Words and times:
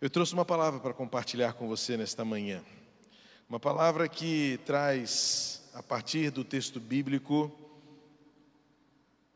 Eu 0.00 0.08
trouxe 0.08 0.32
uma 0.32 0.44
palavra 0.44 0.78
para 0.78 0.94
compartilhar 0.94 1.54
com 1.54 1.66
você 1.66 1.96
nesta 1.96 2.24
manhã. 2.24 2.62
Uma 3.48 3.58
palavra 3.58 4.08
que 4.08 4.60
traz, 4.64 5.60
a 5.74 5.82
partir 5.82 6.30
do 6.30 6.44
texto 6.44 6.78
bíblico, 6.78 7.50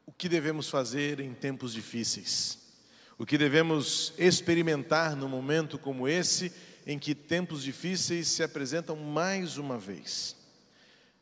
o 0.06 0.12
que 0.12 0.29
devemos 0.29 0.71
fazer 0.71 1.19
em 1.19 1.35
tempos 1.35 1.72
difíceis. 1.72 2.61
O 3.19 3.27
que 3.27 3.37
devemos 3.37 4.14
experimentar 4.17 5.17
num 5.17 5.27
momento 5.29 5.80
como 5.80 6.06
esse, 6.06 6.52
em 6.86 6.96
que 6.96 7.12
tempos 7.12 7.64
difíceis 7.64 8.29
se 8.29 8.44
apresentam 8.44 8.94
mais 8.94 9.58
uma 9.58 9.76
vez. 9.76 10.36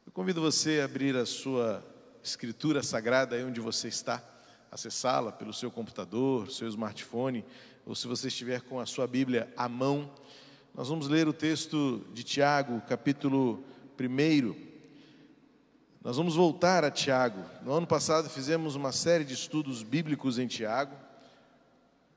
Eu 0.04 0.12
convido 0.12 0.42
você 0.42 0.80
a 0.80 0.84
abrir 0.84 1.16
a 1.16 1.24
sua 1.24 1.82
escritura 2.22 2.82
sagrada 2.82 3.36
aí 3.36 3.42
onde 3.42 3.58
você 3.58 3.88
está, 3.88 4.22
acessá-la 4.70 5.32
pelo 5.32 5.54
seu 5.54 5.70
computador, 5.70 6.50
seu 6.50 6.68
smartphone, 6.68 7.42
ou 7.90 7.96
se 7.96 8.06
você 8.06 8.28
estiver 8.28 8.60
com 8.60 8.78
a 8.78 8.86
sua 8.86 9.04
Bíblia 9.04 9.52
à 9.56 9.68
mão. 9.68 10.08
Nós 10.72 10.86
vamos 10.86 11.08
ler 11.08 11.26
o 11.26 11.32
texto 11.32 12.06
de 12.14 12.22
Tiago, 12.22 12.80
capítulo 12.82 13.64
1. 13.98 14.54
Nós 16.00 16.16
vamos 16.16 16.36
voltar 16.36 16.84
a 16.84 16.90
Tiago. 16.92 17.44
No 17.64 17.72
ano 17.72 17.88
passado 17.88 18.30
fizemos 18.30 18.76
uma 18.76 18.92
série 18.92 19.24
de 19.24 19.34
estudos 19.34 19.82
bíblicos 19.82 20.38
em 20.38 20.46
Tiago. 20.46 20.94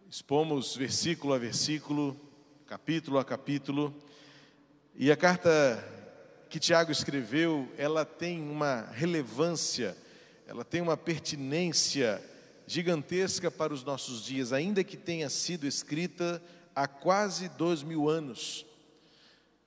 Expomos 0.07 0.75
versículo 0.75 1.33
a 1.33 1.39
versículo, 1.39 2.15
capítulo 2.67 3.17
a 3.17 3.25
capítulo. 3.25 3.91
E 4.95 5.11
a 5.11 5.17
carta 5.17 5.83
que 6.51 6.59
Tiago 6.59 6.91
escreveu, 6.91 7.67
ela 7.79 8.05
tem 8.05 8.47
uma 8.47 8.81
relevância, 8.91 9.97
ela 10.45 10.63
tem 10.63 10.81
uma 10.81 10.95
pertinência 10.95 12.23
gigantesca 12.65 13.51
para 13.51 13.73
os 13.73 13.83
nossos 13.83 14.23
dias, 14.23 14.53
ainda 14.53 14.83
que 14.83 14.97
tenha 14.97 15.29
sido 15.29 15.67
escrita 15.67 16.41
há 16.75 16.87
quase 16.87 17.49
dois 17.49 17.83
mil 17.83 18.09
anos. 18.09 18.65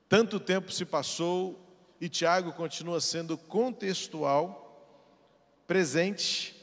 Tanto 0.08 0.38
tempo 0.38 0.72
se 0.72 0.84
passou 0.84 1.60
e 2.00 2.08
Tiago 2.08 2.52
continua 2.52 3.00
sendo 3.00 3.36
contextual, 3.36 4.62
presente, 5.66 6.54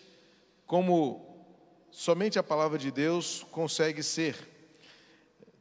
como 0.66 1.48
somente 1.92 2.40
a 2.40 2.44
palavra 2.44 2.78
de 2.78 2.92
Deus 2.92 3.46
consegue 3.52 4.02
ser. 4.02 4.50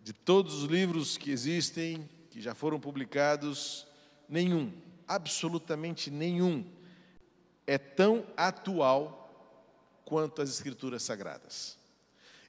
De 0.02 0.12
todos 0.12 0.62
os 0.62 0.64
livros 0.64 1.16
que 1.16 1.30
existem, 1.30 2.08
que 2.30 2.40
já 2.40 2.54
foram 2.54 2.80
publicados, 2.80 3.86
nenhum, 4.28 4.72
absolutamente 5.06 6.10
nenhum, 6.10 6.64
é 7.66 7.78
tão 7.78 8.26
atual 8.36 9.21
quanto 10.12 10.42
as 10.42 10.50
Escrituras 10.50 11.02
Sagradas. 11.02 11.78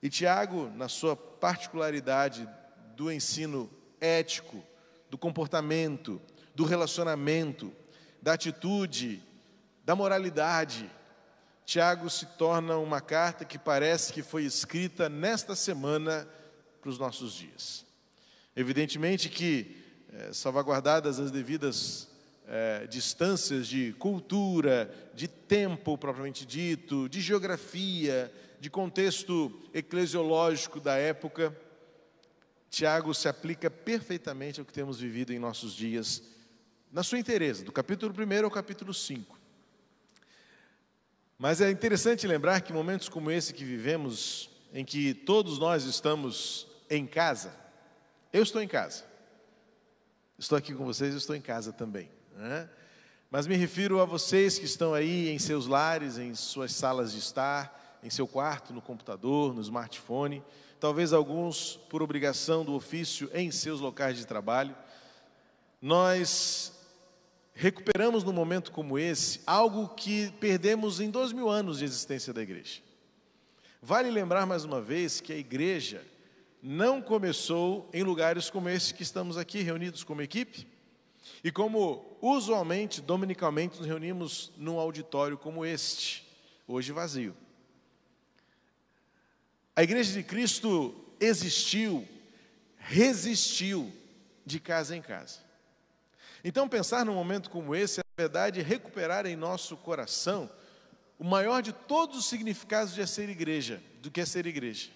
E 0.01 0.09
Tiago, 0.09 0.69
na 0.75 0.89
sua 0.89 1.15
particularidade 1.15 2.45
do 2.93 3.09
ensino 3.09 3.71
ético, 4.01 4.61
do 5.09 5.17
comportamento, 5.17 6.21
do 6.53 6.65
relacionamento, 6.65 7.73
da 8.21 8.33
atitude, 8.33 9.23
da 9.85 9.95
moralidade, 9.95 10.91
Tiago 11.65 12.09
se 12.09 12.25
torna 12.37 12.75
uma 12.79 12.99
carta 12.99 13.45
que 13.45 13.57
parece 13.57 14.11
que 14.11 14.21
foi 14.21 14.43
escrita 14.43 15.07
nesta 15.07 15.55
semana 15.55 16.27
para 16.81 16.89
os 16.89 16.99
nossos 16.99 17.33
dias. 17.33 17.85
Evidentemente 18.57 19.29
que 19.29 19.81
é, 20.11 20.33
salvaguardadas 20.33 21.17
as 21.17 21.31
devidas 21.31 22.09
é, 22.47 22.87
distâncias 22.87 23.67
de 23.67 23.93
cultura, 23.93 24.93
de 25.13 25.27
tempo 25.27 25.97
propriamente 25.97 26.45
dito, 26.45 27.07
de 27.07 27.21
geografia, 27.21 28.31
de 28.59 28.69
contexto 28.69 29.61
eclesiológico 29.73 30.79
da 30.79 30.95
época, 30.95 31.55
Tiago 32.69 33.13
se 33.13 33.27
aplica 33.27 33.69
perfeitamente 33.69 34.59
ao 34.59 34.65
que 34.65 34.73
temos 34.73 34.99
vivido 34.99 35.31
em 35.31 35.39
nossos 35.39 35.73
dias, 35.73 36.23
na 36.91 37.03
sua 37.03 37.19
inteireza, 37.19 37.63
do 37.63 37.71
capítulo 37.71 38.13
1 38.13 38.45
ao 38.45 38.51
capítulo 38.51 38.93
5. 38.93 39.39
Mas 41.37 41.61
é 41.61 41.69
interessante 41.69 42.25
lembrar 42.25 42.61
que 42.61 42.71
momentos 42.71 43.09
como 43.09 43.29
esse 43.29 43.53
que 43.53 43.63
vivemos, 43.63 44.49
em 44.73 44.85
que 44.85 45.13
todos 45.13 45.59
nós 45.59 45.83
estamos 45.85 46.67
em 46.89 47.05
casa, 47.05 47.53
eu 48.31 48.41
estou 48.41 48.61
em 48.61 48.67
casa, 48.67 49.03
Estou 50.37 50.57
aqui 50.57 50.73
com 50.73 50.83
vocês, 50.83 51.13
estou 51.13 51.35
em 51.35 51.41
casa 51.41 51.71
também. 51.71 52.09
Né? 52.35 52.69
Mas 53.29 53.47
me 53.47 53.55
refiro 53.55 53.99
a 53.99 54.05
vocês 54.05 54.59
que 54.59 54.65
estão 54.65 54.93
aí 54.93 55.29
em 55.29 55.39
seus 55.39 55.65
lares, 55.65 56.17
em 56.17 56.35
suas 56.35 56.73
salas 56.73 57.11
de 57.11 57.19
estar, 57.19 57.99
em 58.03 58.09
seu 58.09 58.27
quarto, 58.27 58.73
no 58.73 58.81
computador, 58.81 59.53
no 59.53 59.61
smartphone, 59.61 60.43
talvez 60.79 61.13
alguns 61.13 61.77
por 61.89 62.03
obrigação 62.03 62.65
do 62.65 62.73
ofício 62.73 63.29
em 63.33 63.49
seus 63.49 63.79
locais 63.79 64.17
de 64.17 64.27
trabalho. 64.27 64.75
Nós 65.81 66.73
recuperamos 67.53 68.23
num 68.23 68.33
momento 68.33 68.71
como 68.71 68.99
esse 68.99 69.41
algo 69.45 69.89
que 69.89 70.31
perdemos 70.39 70.99
em 70.99 71.09
dois 71.09 71.31
mil 71.31 71.49
anos 71.49 71.79
de 71.79 71.85
existência 71.85 72.33
da 72.33 72.41
igreja. 72.41 72.81
Vale 73.81 74.09
lembrar 74.09 74.45
mais 74.45 74.63
uma 74.63 74.81
vez 74.81 75.19
que 75.19 75.33
a 75.33 75.37
igreja 75.37 76.05
não 76.61 77.01
começou 77.01 77.89
em 77.93 78.03
lugares 78.03 78.49
como 78.49 78.69
esse 78.69 78.93
que 78.93 79.03
estamos 79.03 79.37
aqui 79.37 79.61
reunidos 79.61 80.03
como 80.03 80.21
equipe. 80.21 80.65
E 81.41 81.51
como 81.51 82.17
usualmente, 82.21 82.99
dominicalmente, 82.99 83.77
nos 83.77 83.87
reunimos 83.87 84.51
num 84.57 84.77
auditório 84.77 85.37
como 85.37 85.65
este, 85.65 86.27
hoje 86.67 86.91
vazio. 86.91 87.35
A 89.75 89.83
Igreja 89.83 90.11
de 90.11 90.23
Cristo 90.23 90.93
existiu, 91.19 92.05
resistiu 92.77 93.89
de 94.45 94.59
casa 94.59 94.95
em 94.95 95.01
casa. 95.01 95.39
Então, 96.43 96.67
pensar 96.67 97.05
num 97.05 97.13
momento 97.13 97.49
como 97.49 97.73
esse 97.73 98.01
é, 98.01 98.03
na 98.03 98.23
verdade, 98.23 98.61
recuperar 98.61 99.25
em 99.25 99.35
nosso 99.35 99.77
coração 99.77 100.49
o 101.17 101.23
maior 101.23 101.61
de 101.61 101.71
todos 101.71 102.17
os 102.17 102.25
significados 102.25 102.93
de 102.93 103.07
ser 103.07 103.29
igreja, 103.29 103.81
do 104.01 104.11
que 104.11 104.19
é 104.19 104.25
ser 104.25 104.45
igreja 104.45 104.89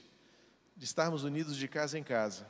de 0.78 0.86
estarmos 0.86 1.24
unidos 1.24 1.58
de 1.58 1.68
casa 1.68 1.97
em 1.97 2.03
casa. 2.03 2.47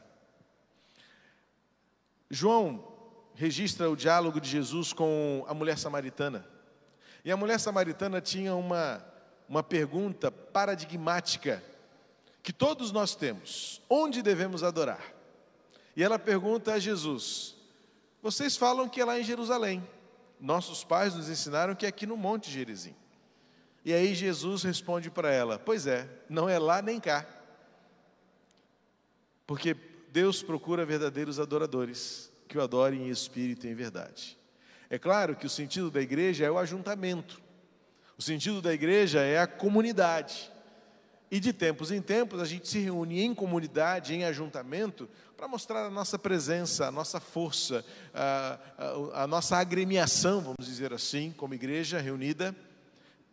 João 2.30 2.97
registra 3.38 3.88
o 3.88 3.96
diálogo 3.96 4.42
de 4.42 4.50
Jesus 4.50 4.92
com 4.92 5.46
a 5.48 5.54
mulher 5.54 5.78
samaritana. 5.78 6.46
E 7.24 7.32
a 7.32 7.38
mulher 7.38 7.60
samaritana 7.60 8.20
tinha 8.20 8.56
uma, 8.56 9.06
uma 9.48 9.62
pergunta 9.62 10.32
paradigmática 10.32 11.64
que 12.42 12.52
todos 12.52 12.92
nós 12.92 13.16
temos: 13.16 13.82
onde 13.88 14.24
devemos 14.24 14.64
adorar? 14.64 15.14
E 15.96 16.04
ela 16.04 16.18
pergunta 16.18 16.74
a 16.74 16.80
Jesus: 16.80 17.56
Vocês 18.24 18.58
falam 18.58 18.90
que 18.90 19.00
é 19.00 19.06
lá 19.06 19.20
em 19.20 19.24
Jerusalém. 19.24 19.88
Nossos 20.40 20.84
pais 20.84 21.16
nos 21.16 21.30
ensinaram 21.30 21.76
que 21.76 21.86
é 21.86 21.90
aqui 21.90 22.06
no 22.06 22.18
Monte 22.18 22.50
Gerizim. 22.50 22.96
E 23.86 23.94
aí 23.94 24.16
Jesus 24.16 24.64
responde 24.64 25.12
para 25.12 25.32
ela: 25.32 25.60
Pois 25.60 25.86
é, 25.86 26.10
não 26.28 26.50
é 26.50 26.58
lá 26.58 26.82
nem 26.82 27.00
cá. 27.00 27.24
Porque 29.46 29.76
Deus 30.12 30.42
procura 30.42 30.86
verdadeiros 30.86 31.40
adoradores 31.40 32.32
que 32.48 32.58
o 32.58 32.62
adorem 32.62 33.08
em 33.08 33.10
espírito 33.10 33.68
e 33.68 33.70
em 33.70 33.76
verdade. 33.76 34.38
É 34.90 34.98
claro 34.98 35.36
que 35.36 35.46
o 35.46 35.50
sentido 35.50 35.92
da 35.92 36.02
igreja 36.02 36.46
é 36.46 36.52
o 36.52 36.58
ajuntamento, 36.58 37.42
o 38.18 38.22
sentido 38.22 38.62
da 38.62 38.74
igreja 38.74 39.20
é 39.20 39.40
a 39.40 39.48
comunidade. 39.48 40.52
E 41.30 41.42
de 41.42 41.52
tempos 41.52 41.92
em 41.92 42.02
tempos 42.02 42.42
a 42.42 42.46
gente 42.46 42.70
se 42.70 42.80
reúne 42.80 43.22
em 43.22 43.36
comunidade, 43.36 44.16
em 44.16 44.24
ajuntamento, 44.24 45.10
para 45.36 45.48
mostrar 45.48 45.86
a 45.86 45.90
nossa 45.90 46.18
presença, 46.18 46.88
a 46.88 46.92
nossa 46.92 47.20
força, 47.20 47.86
a, 48.14 48.58
a, 48.78 49.24
a, 49.24 49.28
nossa 49.28 49.58
agremiação, 49.58 50.42
vamos 50.42 50.66
dizer 50.66 50.94
assim, 50.94 51.32
como 51.36 51.54
igreja 51.54 52.00
reunida. 52.00 52.56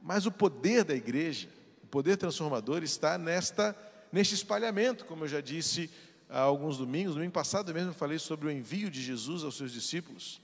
Mas 0.03 0.27
o 0.27 0.31
poder 0.31 0.85
da 0.85 0.95
igreja, 0.95 1.49
o 1.83 1.87
poder 1.87 2.17
transformador, 2.17 2.83
está 2.83 3.17
nesta, 3.17 3.75
neste 4.13 4.35
espalhamento, 4.35 5.05
como 5.07 5.25
eu 5.25 5.29
já 5.29 5.41
disse 5.41 5.89
há 6.35 6.41
alguns 6.41 6.77
domingos, 6.77 7.11
no 7.11 7.21
domingo 7.21 7.33
passado 7.33 7.73
mesmo 7.73 7.91
eu 7.91 7.95
falei 7.95 8.19
sobre 8.19 8.49
o 8.49 8.51
envio 8.51 8.91
de 8.91 9.01
Jesus 9.01 9.45
aos 9.45 9.57
seus 9.57 9.71
discípulos. 9.71 10.41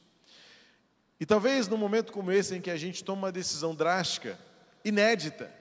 E 1.18 1.26
talvez 1.26 1.66
num 1.66 1.76
momento 1.76 2.12
como 2.12 2.30
esse, 2.30 2.54
em 2.54 2.60
que 2.60 2.70
a 2.70 2.76
gente 2.76 3.02
toma 3.02 3.22
uma 3.22 3.32
decisão 3.32 3.74
drástica, 3.74 4.38
inédita, 4.84 5.52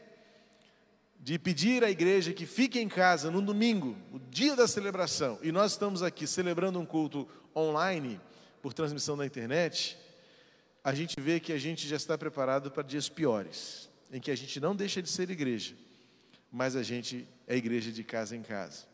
de 1.19 1.37
pedir 1.39 1.83
à 1.83 1.89
igreja 1.89 2.31
que 2.31 2.45
fique 2.45 2.79
em 2.79 2.87
casa 2.87 3.31
no 3.31 3.41
domingo, 3.41 3.97
o 4.13 4.19
dia 4.19 4.55
da 4.55 4.67
celebração, 4.67 5.39
e 5.41 5.51
nós 5.51 5.71
estamos 5.71 6.03
aqui 6.03 6.27
celebrando 6.27 6.79
um 6.79 6.85
culto 6.85 7.27
online, 7.55 8.21
por 8.61 8.71
transmissão 8.71 9.17
da 9.17 9.25
internet, 9.25 9.97
a 10.83 10.93
gente 10.93 11.19
vê 11.19 11.39
que 11.39 11.51
a 11.51 11.57
gente 11.57 11.87
já 11.87 11.95
está 11.95 12.17
preparado 12.17 12.69
para 12.69 12.83
dias 12.83 13.09
piores, 13.09 13.89
em 14.11 14.21
que 14.21 14.29
a 14.29 14.35
gente 14.35 14.59
não 14.59 14.75
deixa 14.75 15.01
de 15.01 15.09
ser 15.09 15.29
igreja, 15.29 15.75
mas 16.51 16.75
a 16.75 16.83
gente 16.83 17.27
é 17.47 17.55
igreja 17.55 17.91
de 17.91 18.03
casa 18.03 18.35
em 18.35 18.43
casa. 18.43 18.89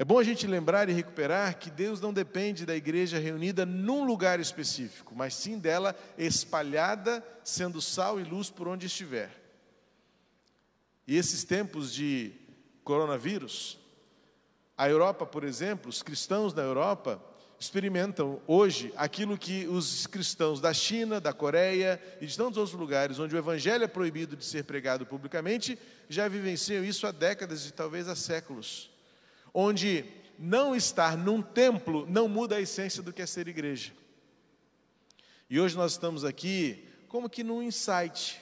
É 0.00 0.04
bom 0.04 0.18
a 0.18 0.24
gente 0.24 0.46
lembrar 0.46 0.88
e 0.88 0.94
recuperar 0.94 1.58
que 1.58 1.70
Deus 1.70 2.00
não 2.00 2.10
depende 2.10 2.64
da 2.64 2.74
igreja 2.74 3.18
reunida 3.18 3.66
num 3.66 4.02
lugar 4.02 4.40
específico, 4.40 5.12
mas 5.14 5.34
sim 5.34 5.58
dela 5.58 5.94
espalhada, 6.16 7.22
sendo 7.44 7.82
sal 7.82 8.18
e 8.18 8.24
luz 8.24 8.48
por 8.48 8.66
onde 8.66 8.86
estiver. 8.86 9.30
E 11.06 11.18
esses 11.18 11.44
tempos 11.44 11.92
de 11.92 12.32
coronavírus 12.82 13.78
A 14.74 14.88
Europa, 14.88 15.26
por 15.26 15.44
exemplo, 15.44 15.90
os 15.90 16.02
cristãos 16.02 16.54
da 16.54 16.62
Europa 16.62 17.22
experimentam 17.58 18.40
hoje 18.46 18.94
aquilo 18.96 19.36
que 19.36 19.66
os 19.66 20.06
cristãos 20.06 20.62
da 20.62 20.72
China, 20.72 21.20
da 21.20 21.34
Coreia 21.34 22.00
e 22.22 22.26
de 22.26 22.34
tantos 22.38 22.56
outros 22.56 22.74
lugares 22.74 23.18
onde 23.18 23.34
o 23.34 23.38
evangelho 23.38 23.84
é 23.84 23.86
proibido 23.86 24.34
de 24.34 24.46
ser 24.46 24.64
pregado 24.64 25.04
publicamente, 25.04 25.78
já 26.08 26.26
vivenciam 26.26 26.82
isso 26.82 27.06
há 27.06 27.10
décadas 27.10 27.66
e 27.66 27.70
talvez 27.70 28.08
há 28.08 28.16
séculos. 28.16 28.90
Onde 29.52 30.04
não 30.38 30.74
estar 30.74 31.16
num 31.16 31.42
templo 31.42 32.06
não 32.08 32.28
muda 32.28 32.56
a 32.56 32.60
essência 32.60 33.02
do 33.02 33.12
que 33.12 33.22
é 33.22 33.26
ser 33.26 33.48
igreja. 33.48 33.92
E 35.48 35.60
hoje 35.60 35.76
nós 35.76 35.92
estamos 35.92 36.24
aqui 36.24 36.88
como 37.08 37.28
que 37.28 37.42
num 37.42 37.62
insight 37.62 38.40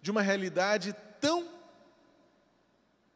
de 0.00 0.10
uma 0.10 0.20
realidade 0.20 0.94
tão 1.20 1.48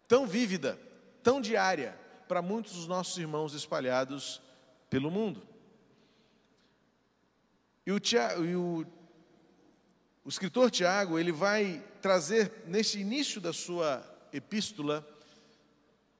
tão 0.09 0.27
vívida, 0.27 0.79
tão 1.23 1.41
diária 1.41 1.99
para 2.29 2.41
muitos 2.41 2.75
dos 2.75 2.87
nossos 2.87 3.19
irmãos 3.19 3.55
espalhados 3.55 4.41
pelo 4.89 5.11
mundo. 5.11 5.47
E 7.85 7.93
o, 7.93 8.00
Tiago, 8.00 8.44
e 8.44 8.56
o, 8.56 8.87
o 10.25 10.29
escritor 10.29 10.71
Tiago, 10.71 11.19
ele 11.19 11.32
vai 11.32 11.85
trazer, 12.00 12.65
nesse 12.67 12.99
início 12.99 13.41
da 13.41 13.53
sua 13.53 14.05
epístola, 14.32 15.06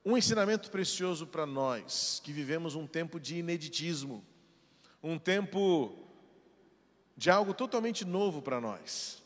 um 0.07 0.17
ensinamento 0.17 0.71
precioso 0.71 1.27
para 1.27 1.45
nós, 1.45 2.21
que 2.23 2.33
vivemos 2.33 2.77
um 2.77 2.87
tempo 2.87 3.19
de 3.19 3.39
ineditismo, 3.39 4.25
um 5.03 5.19
tempo 5.19 5.99
de 7.17 7.29
algo 7.29 7.53
totalmente 7.53 8.05
novo 8.05 8.41
para 8.41 8.61
nós. 8.61 9.21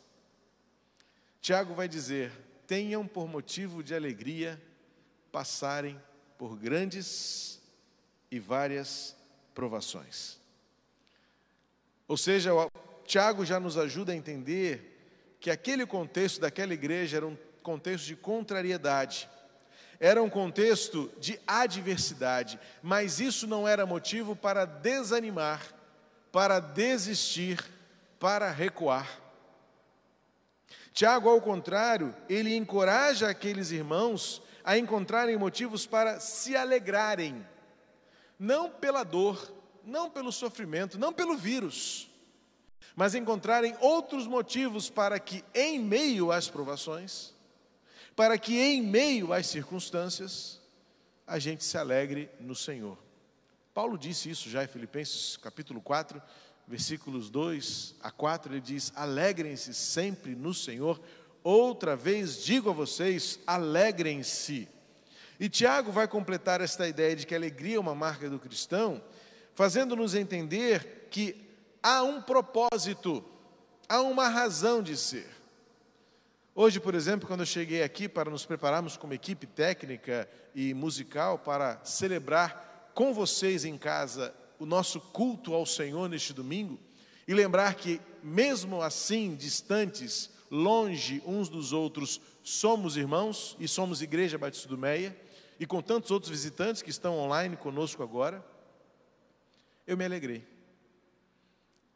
Tiago 1.38 1.74
vai 1.74 1.86
dizer: 1.86 2.32
tenham 2.66 3.06
por 3.06 3.28
motivo 3.28 3.82
de 3.82 3.94
alegria 3.94 4.58
passarem 5.30 6.00
por 6.38 6.56
grandes 6.56 7.60
e 8.30 8.38
várias 8.38 9.14
provações. 9.54 10.38
Ou 12.08 12.16
seja, 12.16 12.52
Tiago 13.04 13.44
já 13.44 13.60
nos 13.60 13.76
ajuda 13.76 14.12
a 14.12 14.16
entender 14.16 15.36
que 15.38 15.50
aquele 15.50 15.84
contexto 15.84 16.40
daquela 16.40 16.72
igreja 16.72 17.18
era 17.18 17.26
um 17.26 17.36
contexto 17.62 18.06
de 18.06 18.16
contrariedade, 18.16 19.28
era 20.00 20.22
um 20.22 20.30
contexto 20.30 21.12
de 21.20 21.38
adversidade, 21.46 22.58
mas 22.82 23.20
isso 23.20 23.46
não 23.46 23.68
era 23.68 23.84
motivo 23.84 24.34
para 24.34 24.64
desanimar, 24.64 25.62
para 26.32 26.58
desistir, 26.58 27.62
para 28.18 28.50
recuar. 28.50 29.20
Tiago, 30.94 31.28
ao 31.28 31.40
contrário, 31.40 32.16
ele 32.30 32.56
encoraja 32.56 33.28
aqueles 33.28 33.70
irmãos 33.70 34.42
a 34.64 34.78
encontrarem 34.78 35.36
motivos 35.36 35.86
para 35.86 36.18
se 36.18 36.56
alegrarem 36.56 37.46
não 38.38 38.70
pela 38.70 39.04
dor, 39.04 39.52
não 39.84 40.08
pelo 40.08 40.32
sofrimento, 40.32 40.98
não 40.98 41.12
pelo 41.12 41.36
vírus, 41.36 42.10
mas 42.96 43.14
encontrarem 43.14 43.76
outros 43.80 44.26
motivos 44.26 44.88
para 44.88 45.18
que, 45.20 45.44
em 45.54 45.78
meio 45.78 46.32
às 46.32 46.48
provações, 46.48 47.34
para 48.20 48.36
que, 48.36 48.60
em 48.60 48.82
meio 48.82 49.32
às 49.32 49.46
circunstâncias, 49.46 50.60
a 51.26 51.38
gente 51.38 51.64
se 51.64 51.78
alegre 51.78 52.28
no 52.38 52.54
Senhor. 52.54 52.98
Paulo 53.72 53.96
disse 53.96 54.28
isso 54.28 54.50
já 54.50 54.62
em 54.62 54.66
Filipenses 54.66 55.38
capítulo 55.38 55.80
4, 55.80 56.20
versículos 56.68 57.30
2 57.30 57.94
a 58.02 58.10
4, 58.10 58.52
ele 58.52 58.60
diz: 58.60 58.92
Alegrem-se 58.94 59.72
sempre 59.72 60.34
no 60.34 60.52
Senhor. 60.52 61.00
Outra 61.42 61.96
vez 61.96 62.44
digo 62.44 62.68
a 62.68 62.74
vocês: 62.74 63.38
alegrem-se. 63.46 64.68
E 65.40 65.48
Tiago 65.48 65.90
vai 65.90 66.06
completar 66.06 66.60
esta 66.60 66.86
ideia 66.86 67.16
de 67.16 67.26
que 67.26 67.34
a 67.34 67.38
alegria 67.38 67.76
é 67.76 67.80
uma 67.80 67.94
marca 67.94 68.28
do 68.28 68.38
cristão, 68.38 69.02
fazendo-nos 69.54 70.14
entender 70.14 71.08
que 71.10 71.34
há 71.82 72.02
um 72.02 72.20
propósito, 72.20 73.24
há 73.88 74.02
uma 74.02 74.28
razão 74.28 74.82
de 74.82 74.94
ser. 74.94 75.39
Hoje, 76.52 76.80
por 76.80 76.96
exemplo, 76.96 77.28
quando 77.28 77.40
eu 77.40 77.46
cheguei 77.46 77.80
aqui 77.80 78.08
para 78.08 78.28
nos 78.28 78.44
prepararmos 78.44 78.96
como 78.96 79.14
equipe 79.14 79.46
técnica 79.46 80.28
e 80.52 80.74
musical 80.74 81.38
para 81.38 81.80
celebrar 81.84 82.90
com 82.92 83.14
vocês 83.14 83.64
em 83.64 83.78
casa 83.78 84.34
o 84.58 84.66
nosso 84.66 85.00
culto 85.00 85.54
ao 85.54 85.64
Senhor 85.64 86.08
neste 86.08 86.32
domingo, 86.32 86.78
e 87.26 87.32
lembrar 87.32 87.74
que, 87.74 88.00
mesmo 88.20 88.82
assim, 88.82 89.36
distantes, 89.36 90.28
longe 90.50 91.22
uns 91.24 91.48
dos 91.48 91.72
outros, 91.72 92.20
somos 92.42 92.96
irmãos 92.96 93.56
e 93.60 93.68
somos 93.68 94.02
Igreja 94.02 94.36
Batista 94.36 94.68
do 94.68 94.76
Meia, 94.76 95.16
e 95.58 95.64
com 95.64 95.80
tantos 95.80 96.10
outros 96.10 96.32
visitantes 96.32 96.82
que 96.82 96.90
estão 96.90 97.16
online 97.16 97.56
conosco 97.56 98.02
agora, 98.02 98.44
eu 99.86 99.96
me 99.96 100.04
alegrei. 100.04 100.44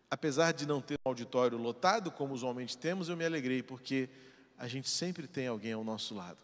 Apesar 0.09 0.53
de 0.53 0.65
não 0.65 0.81
ter 0.81 0.95
um 1.05 1.09
auditório 1.09 1.59
lotado, 1.59 2.13
como 2.13 2.33
usualmente 2.33 2.79
temos, 2.79 3.09
eu 3.09 3.17
me 3.17 3.25
alegrei, 3.25 3.63
porque 3.65 4.09
a 4.59 4.69
gente 4.69 4.89
sempre 4.89 5.27
tem 5.27 5.47
alguém 5.47 5.73
ao 5.73 5.85
nosso 5.85 6.15
lado. 6.15 6.39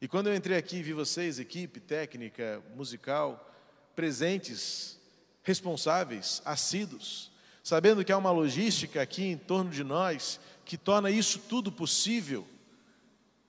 E 0.00 0.08
quando 0.08 0.28
eu 0.28 0.34
entrei 0.34 0.56
aqui 0.56 0.76
e 0.76 0.82
vi 0.82 0.92
vocês, 0.92 1.38
equipe 1.38 1.80
técnica, 1.80 2.62
musical, 2.74 3.50
presentes, 3.94 4.98
responsáveis, 5.42 6.42
assíduos, 6.44 7.30
sabendo 7.62 8.04
que 8.04 8.12
há 8.12 8.18
uma 8.18 8.30
logística 8.30 9.00
aqui 9.00 9.24
em 9.24 9.38
torno 9.38 9.70
de 9.70 9.84
nós 9.84 10.40
que 10.64 10.76
torna 10.76 11.10
isso 11.10 11.38
tudo 11.38 11.70
possível, 11.70 12.46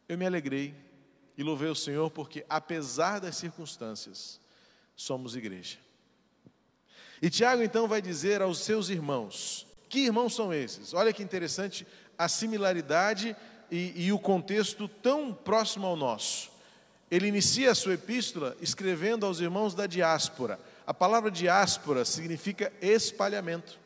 eu 0.07 0.17
me 0.17 0.25
alegrei 0.25 0.73
e 1.37 1.43
louvei 1.43 1.69
o 1.69 1.75
Senhor 1.75 2.09
porque, 2.11 2.45
apesar 2.47 3.19
das 3.19 3.35
circunstâncias, 3.37 4.39
somos 4.95 5.35
igreja. 5.35 5.77
E 7.21 7.29
Tiago 7.29 7.63
então 7.63 7.87
vai 7.87 8.01
dizer 8.01 8.41
aos 8.41 8.59
seus 8.59 8.89
irmãos: 8.89 9.65
que 9.89 9.99
irmãos 9.99 10.35
são 10.35 10.53
esses? 10.53 10.93
Olha 10.93 11.13
que 11.13 11.23
interessante 11.23 11.87
a 12.17 12.27
similaridade 12.27 13.35
e, 13.69 14.05
e 14.05 14.11
o 14.11 14.19
contexto 14.19 14.87
tão 14.87 15.33
próximo 15.33 15.87
ao 15.87 15.95
nosso. 15.95 16.51
Ele 17.09 17.27
inicia 17.27 17.71
a 17.71 17.75
sua 17.75 17.93
epístola 17.93 18.55
escrevendo 18.61 19.25
aos 19.25 19.39
irmãos 19.39 19.73
da 19.73 19.87
diáspora. 19.87 20.59
A 20.85 20.93
palavra 20.93 21.31
diáspora 21.31 22.03
significa 22.05 22.71
espalhamento 22.81 23.85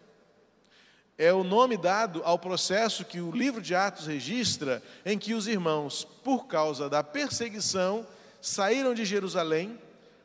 é 1.20 1.34
o 1.34 1.44
nome 1.44 1.76
dado 1.76 2.22
ao 2.24 2.40
processo 2.40 3.04
que 3.04 3.20
o 3.20 3.30
livro 3.30 3.62
de 3.62 3.76
Atos 3.76 4.08
registra, 4.08 4.82
em 5.06 5.20
que 5.20 5.34
os 5.34 5.50
irmãos, 5.50 6.06
por 6.24 6.48
causa 6.48 6.90
da 6.90 7.04
perseguição, 7.04 8.08
saíram 8.42 8.94
de 8.94 9.04
Jerusalém 9.04 9.78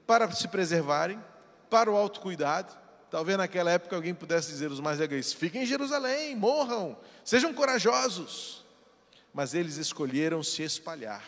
para 0.06 0.30
se 0.30 0.46
preservarem, 0.46 1.18
para 1.68 1.90
o 1.90 1.96
autocuidado. 1.96 2.72
Talvez 3.14 3.38
naquela 3.38 3.70
época 3.70 3.94
alguém 3.94 4.12
pudesse 4.12 4.48
dizer 4.48 4.72
os 4.72 4.80
mais 4.80 4.98
legais: 4.98 5.32
fiquem 5.32 5.62
em 5.62 5.66
Jerusalém, 5.66 6.34
morram, 6.34 6.98
sejam 7.24 7.54
corajosos. 7.54 8.64
Mas 9.32 9.54
eles 9.54 9.76
escolheram 9.76 10.42
se 10.42 10.64
espalhar, 10.64 11.24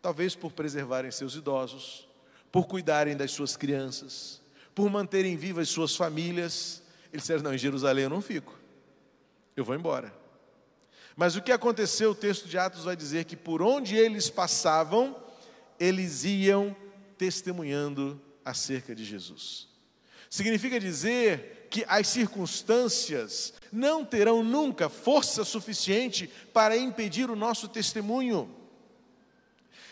talvez 0.00 0.36
por 0.36 0.52
preservarem 0.52 1.10
seus 1.10 1.34
idosos, 1.34 2.08
por 2.52 2.68
cuidarem 2.68 3.16
das 3.16 3.32
suas 3.32 3.56
crianças, 3.56 4.40
por 4.72 4.88
manterem 4.88 5.36
vivas 5.36 5.68
suas 5.68 5.96
famílias. 5.96 6.80
Eles 7.12 7.22
disseram: 7.22 7.42
não, 7.42 7.54
em 7.54 7.58
Jerusalém 7.58 8.04
eu 8.04 8.10
não 8.10 8.20
fico 8.20 8.56
eu 9.56 9.64
vou 9.64 9.74
embora. 9.74 10.14
Mas 11.16 11.34
o 11.34 11.42
que 11.42 11.50
aconteceu, 11.50 12.12
o 12.12 12.14
texto 12.14 12.46
de 12.46 12.56
Atos 12.56 12.84
vai 12.84 12.94
dizer 12.94 13.24
que 13.24 13.34
por 13.34 13.60
onde 13.60 13.96
eles 13.96 14.30
passavam, 14.30 15.20
eles 15.76 16.22
iam 16.22 16.76
testemunhando 17.18 18.22
acerca 18.44 18.94
de 18.94 19.04
Jesus. 19.04 19.69
Significa 20.30 20.78
dizer 20.78 21.66
que 21.68 21.84
as 21.88 22.06
circunstâncias 22.06 23.52
não 23.72 24.04
terão 24.04 24.44
nunca 24.44 24.88
força 24.88 25.44
suficiente 25.44 26.30
para 26.52 26.76
impedir 26.76 27.28
o 27.28 27.36
nosso 27.36 27.66
testemunho. 27.66 28.56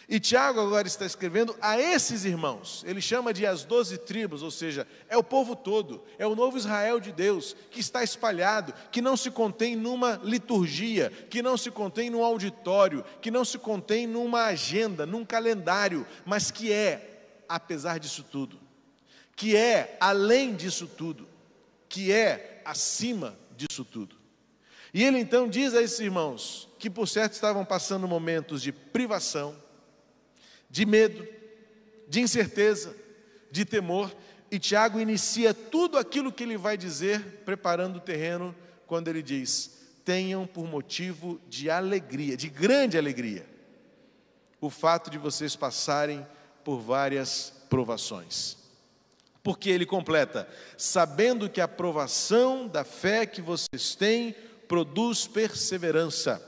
E 0.09 0.18
Tiago 0.18 0.61
agora 0.61 0.87
está 0.87 1.04
escrevendo 1.04 1.54
a 1.61 1.78
esses 1.78 2.25
irmãos. 2.25 2.83
Ele 2.87 3.00
chama 3.00 3.35
de 3.35 3.45
as 3.45 3.64
doze 3.64 3.99
tribos, 3.99 4.42
ou 4.42 4.50
seja, 4.50 4.87
é 5.09 5.16
o 5.18 5.25
povo 5.25 5.54
todo, 5.54 6.02
é 6.18 6.26
o 6.26 6.37
novo 6.37 6.57
Israel 6.57 6.99
de 6.99 7.12
Deus 7.12 7.54
que 7.71 7.80
está 7.80 8.02
espalhado, 8.02 8.73
que 8.90 9.02
não 9.02 9.16
se 9.16 9.30
contém 9.30 9.76
numa 9.76 10.18
liturgia, 10.23 11.11
que 11.28 11.42
não 11.42 11.59
se 11.59 11.71
contém 11.71 12.09
num 12.09 12.25
auditório, 12.25 13.04
que 13.21 13.30
não 13.30 13.45
se 13.45 13.59
contém 13.59 14.07
numa 14.07 14.45
agenda, 14.45 15.04
num 15.04 15.26
calendário, 15.26 16.07
mas 16.25 16.50
que 16.50 16.73
é, 16.73 17.42
apesar 17.47 17.99
disso 17.99 18.23
tudo, 18.23 18.68
que 19.38 19.54
é 19.57 19.97
além 20.00 20.52
disso 20.52 20.88
tudo, 20.88 21.28
que 21.88 22.11
é 22.11 22.61
acima 22.64 23.38
disso 23.57 23.85
tudo. 23.85 24.16
E 24.92 25.04
ele 25.04 25.16
então 25.16 25.49
diz 25.49 25.75
a 25.75 25.80
esses 25.80 26.00
irmãos 26.00 26.68
que 26.76 26.90
por 26.90 27.07
certo 27.07 27.35
estavam 27.35 27.64
passando 27.64 28.09
momentos 28.09 28.61
de 28.61 28.73
privação, 28.73 29.54
de 30.68 30.85
medo, 30.85 31.25
de 32.09 32.21
incerteza, 32.21 32.97
de 33.49 33.64
temor. 33.64 34.12
E 34.50 34.59
Tiago 34.59 34.99
inicia 34.99 35.54
tudo 35.54 35.99
aquilo 35.99 36.33
que 36.33 36.42
ele 36.42 36.57
vai 36.57 36.76
dizer, 36.76 37.42
preparando 37.45 37.99
o 37.99 38.00
terreno, 38.00 38.52
quando 38.88 39.07
ele 39.07 39.23
diz: 39.23 39.71
tenham 40.04 40.49
por 40.49 40.66
motivo 40.66 41.40
de 41.49 41.71
alegria, 41.71 42.37
de 42.37 42.49
grande 42.49 42.99
alegria, 42.99 43.47
o 44.61 44.68
fato 44.68 45.09
de 45.09 45.16
vocês 45.16 45.54
passarem 45.54 46.26
por 46.64 46.80
várias 46.80 47.52
provações. 47.71 48.58
Porque 49.42 49.71
ele 49.71 49.87
completa: 49.87 50.49
sabendo 50.76 51.49
que 51.49 51.61
a 51.61 51.68
provação 51.68 52.66
da 52.66 52.85
fé 52.85 53.26
que 53.26 53.40
vocês 53.40 53.95
têm 53.95 54.35
produz 54.66 55.26
perseverança. 55.26 56.42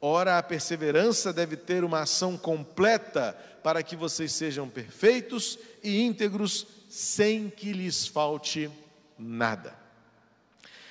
Ora, 0.00 0.36
a 0.36 0.42
perseverança 0.42 1.32
deve 1.32 1.56
ter 1.56 1.82
uma 1.82 2.00
ação 2.00 2.36
completa 2.36 3.32
para 3.62 3.82
que 3.82 3.96
vocês 3.96 4.32
sejam 4.32 4.68
perfeitos 4.68 5.58
e 5.82 6.02
íntegros, 6.02 6.66
sem 6.90 7.48
que 7.48 7.72
lhes 7.72 8.06
falte 8.06 8.70
nada. 9.18 9.74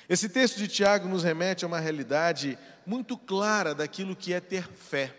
Esse 0.08 0.28
texto 0.28 0.58
de 0.58 0.66
Tiago 0.68 1.08
nos 1.08 1.22
remete 1.22 1.64
a 1.64 1.68
uma 1.68 1.78
realidade 1.78 2.58
muito 2.84 3.16
clara 3.16 3.74
daquilo 3.74 4.16
que 4.16 4.32
é 4.32 4.40
ter 4.40 4.68
fé. 4.68 5.14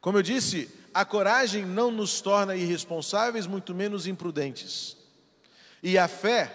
Como 0.00 0.18
eu 0.18 0.22
disse, 0.22 0.68
a 0.94 1.04
coragem 1.04 1.64
não 1.64 1.90
nos 1.90 2.20
torna 2.20 2.54
irresponsáveis, 2.54 3.46
muito 3.46 3.74
menos 3.74 4.06
imprudentes. 4.06 4.96
E 5.82 5.98
a 5.98 6.06
fé, 6.06 6.52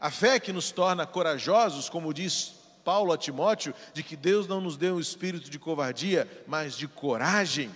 a 0.00 0.10
fé 0.10 0.38
que 0.40 0.52
nos 0.52 0.70
torna 0.70 1.06
corajosos, 1.06 1.88
como 1.88 2.12
diz 2.12 2.54
Paulo 2.84 3.12
a 3.12 3.18
Timóteo, 3.18 3.74
de 3.92 4.02
que 4.02 4.16
Deus 4.16 4.46
não 4.46 4.60
nos 4.60 4.76
deu 4.76 4.96
um 4.96 5.00
espírito 5.00 5.50
de 5.50 5.58
covardia, 5.58 6.28
mas 6.46 6.76
de 6.76 6.86
coragem. 6.86 7.70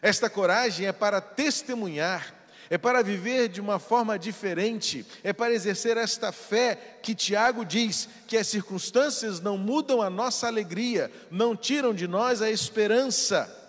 Esta 0.00 0.28
coragem 0.28 0.86
é 0.86 0.92
para 0.92 1.20
testemunhar, 1.20 2.34
é 2.70 2.78
para 2.78 3.02
viver 3.02 3.48
de 3.48 3.60
uma 3.60 3.78
forma 3.78 4.18
diferente, 4.18 5.04
é 5.22 5.32
para 5.32 5.52
exercer 5.52 5.96
esta 5.96 6.32
fé 6.32 6.98
que 7.02 7.14
Tiago 7.14 7.64
diz 7.64 8.08
que 8.26 8.36
as 8.36 8.46
circunstâncias 8.46 9.40
não 9.40 9.56
mudam 9.58 10.00
a 10.00 10.10
nossa 10.10 10.46
alegria, 10.46 11.10
não 11.30 11.56
tiram 11.56 11.94
de 11.94 12.08
nós 12.08 12.40
a 12.40 12.50
esperança. 12.50 13.63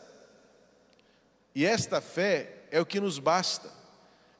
E 1.56 1.66
esta 1.66 2.02
fé 2.02 2.66
é 2.70 2.82
o 2.82 2.86
que 2.86 3.00
nos 3.00 3.18
basta, 3.18 3.72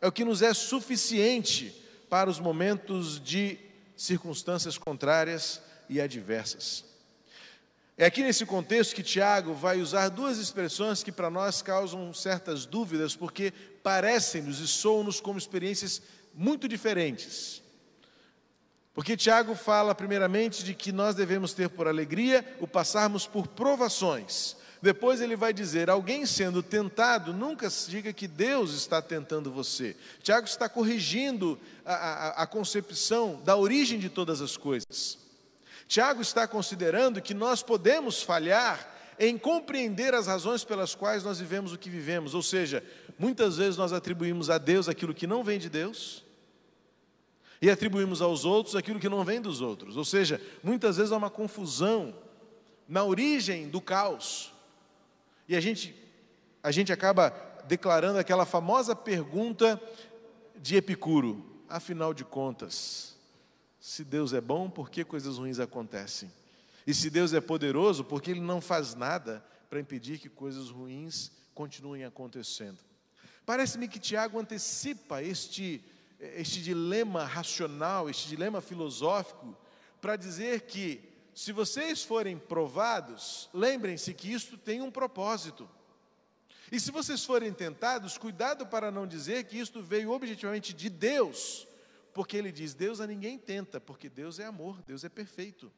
é 0.02 0.08
o 0.08 0.12
que 0.12 0.26
nos 0.26 0.42
é 0.42 0.54
suficiente 0.54 1.74
para 2.10 2.30
os 2.30 2.40
momentos 2.40 3.20
de 3.20 3.58
circunstâncias 3.96 4.78
contrárias 4.78 5.62
e 5.90 6.02
adversas. 6.02 6.84
É 7.98 8.06
aqui 8.06 8.22
nesse 8.22 8.46
contexto 8.46 8.94
que 8.94 9.02
Tiago 9.02 9.54
vai 9.54 9.80
usar 9.80 10.10
duas 10.10 10.38
expressões 10.38 11.02
que 11.02 11.14
para 11.14 11.30
nós 11.30 11.62
causam 11.62 12.14
certas 12.14 12.66
dúvidas, 12.66 13.16
porque 13.16 13.54
parecem-nos 13.82 14.60
e 14.60 14.68
soam-nos 14.68 15.22
como 15.22 15.40
experiências 15.40 16.02
muito 16.34 16.68
diferentes. 16.68 17.64
Porque 18.94 19.16
Tiago 19.16 19.56
fala, 19.56 19.96
primeiramente, 19.96 20.62
de 20.62 20.74
que 20.74 20.92
nós 20.92 21.16
devemos 21.16 21.54
ter 21.54 21.70
por 21.70 21.88
alegria 21.88 22.46
o 22.60 22.68
passarmos 22.68 23.26
por 23.26 23.48
provações. 23.48 24.58
Depois 24.86 25.20
ele 25.20 25.36
vai 25.36 25.52
dizer: 25.52 25.90
alguém 25.90 26.28
sendo 26.28 26.62
tentado, 26.62 27.34
nunca 27.34 27.68
diga 27.88 28.14
que 28.14 28.28
Deus 28.28 28.72
está 28.72 29.02
tentando 29.02 29.52
você. 29.52 29.98
Tiago 30.22 30.46
está 30.46 30.70
corrigindo 30.70 31.60
a, 31.84 31.94
a, 31.96 32.44
a 32.44 32.48
concepção 32.48 33.42
da 33.44 33.56
origem 33.56 33.98
de 33.98 34.10
todas 34.10 34.42
as 34.42 34.56
coisas. 34.56 35.18
Tiago 35.88 36.22
está 36.22 36.48
considerando 36.48 37.20
que 37.20 37.34
nós 37.34 37.64
podemos 37.64 38.22
falhar 38.22 38.94
em 39.18 39.40
compreender 39.40 40.14
as 40.14 40.28
razões 40.28 40.64
pelas 40.64 40.94
quais 40.94 41.24
nós 41.24 41.40
vivemos 41.40 41.74
o 41.74 41.80
que 41.80 41.90
vivemos, 41.90 42.36
ou 42.36 42.44
seja, 42.44 42.84
muitas 43.18 43.58
vezes 43.58 43.78
nós 43.78 43.92
atribuímos 43.92 44.52
a 44.52 44.60
Deus 44.60 44.88
aquilo 44.88 45.16
que 45.16 45.26
não 45.26 45.44
vem 45.44 45.58
de 45.58 45.68
Deus 45.68 46.24
e 47.60 47.72
atribuímos 47.72 48.22
aos 48.22 48.46
outros 48.46 48.76
aquilo 48.76 49.00
que 49.00 49.10
não 49.10 49.24
vem 49.24 49.42
dos 49.42 49.62
outros, 49.62 49.98
ou 49.98 50.06
seja, 50.06 50.40
muitas 50.64 50.98
vezes 50.98 51.12
há 51.12 51.18
uma 51.18 51.32
confusão 51.32 52.14
na 52.88 53.04
origem 53.04 53.68
do 53.68 53.82
caos. 53.82 54.54
E 55.48 55.56
a 55.56 55.60
gente, 55.60 55.96
a 56.64 56.72
gente 56.72 56.92
acaba 56.92 57.30
declarando 57.68 58.20
aquela 58.20 58.46
famosa 58.46 58.96
pergunta 58.96 59.82
de 60.56 60.76
Epicuro: 60.76 61.64
afinal 61.70 62.14
de 62.14 62.24
contas, 62.24 63.16
se 63.80 64.04
Deus 64.04 64.34
é 64.34 64.42
bom, 64.42 64.70
por 64.70 64.90
que 64.90 65.04
coisas 65.04 65.38
ruins 65.38 65.60
acontecem? 65.60 66.32
E 66.88 66.94
se 66.94 67.10
Deus 67.10 67.34
é 67.34 67.42
poderoso, 67.42 68.04
por 68.04 68.22
que 68.22 68.32
Ele 68.32 68.40
não 68.40 68.62
faz 68.62 68.96
nada 68.96 69.46
para 69.70 69.80
impedir 69.80 70.20
que 70.20 70.30
coisas 70.30 70.70
ruins 70.70 71.32
continuem 71.54 72.04
acontecendo? 72.04 72.78
Parece-me 73.46 73.88
que 73.88 74.00
Tiago 74.00 74.40
antecipa 74.40 75.22
este, 75.22 75.84
este 76.20 76.62
dilema 76.62 77.26
racional, 77.26 78.10
este 78.10 78.28
dilema 78.28 78.62
filosófico, 78.62 79.56
para 80.02 80.16
dizer 80.16 80.62
que 80.62 81.15
se 81.36 81.52
vocês 81.52 82.02
forem 82.02 82.38
provados, 82.38 83.50
lembrem-se 83.54 84.14
que 84.14 84.32
isto 84.32 84.58
tem 84.58 84.82
um 84.82 84.90
propósito. 84.90 85.70
E 86.72 86.80
se 86.80 86.92
vocês 86.92 87.26
forem 87.26 87.52
tentados, 87.52 88.18
cuidado 88.18 88.66
para 88.66 88.90
não 88.90 89.06
dizer 89.06 89.44
que 89.44 89.60
isto 89.60 89.84
veio 89.84 90.12
objetivamente 90.12 90.74
de 90.74 90.90
Deus, 90.90 91.68
porque 92.14 92.38
ele 92.38 92.54
diz: 92.54 92.74
Deus 92.74 93.02
a 93.02 93.06
ninguém 93.06 93.38
tenta, 93.38 93.82
porque 93.82 94.08
Deus 94.10 94.40
é 94.40 94.46
amor, 94.46 94.82
Deus 94.84 95.04
é 95.04 95.10
perfeito. 95.10 95.70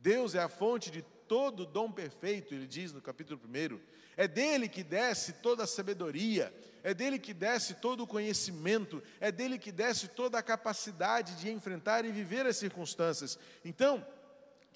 Deus 0.00 0.34
é 0.34 0.42
a 0.42 0.48
fonte 0.48 0.90
de 0.90 1.02
todo 1.28 1.66
dom 1.66 1.92
perfeito, 1.92 2.54
ele 2.54 2.66
diz 2.66 2.92
no 2.92 3.02
capítulo 3.02 3.38
1. 3.44 3.78
É 4.16 4.26
dele 4.26 4.66
que 4.66 4.82
desce 4.82 5.34
toda 5.34 5.64
a 5.64 5.66
sabedoria, 5.66 6.54
é 6.82 6.94
dele 6.94 7.18
que 7.18 7.34
desce 7.34 7.74
todo 7.74 8.04
o 8.04 8.06
conhecimento, 8.06 9.02
é 9.20 9.30
dele 9.30 9.58
que 9.58 9.70
desce 9.70 10.08
toda 10.08 10.38
a 10.38 10.42
capacidade 10.42 11.34
de 11.36 11.50
enfrentar 11.50 12.04
e 12.06 12.12
viver 12.12 12.46
as 12.46 12.56
circunstâncias. 12.56 13.38
Então, 13.62 14.06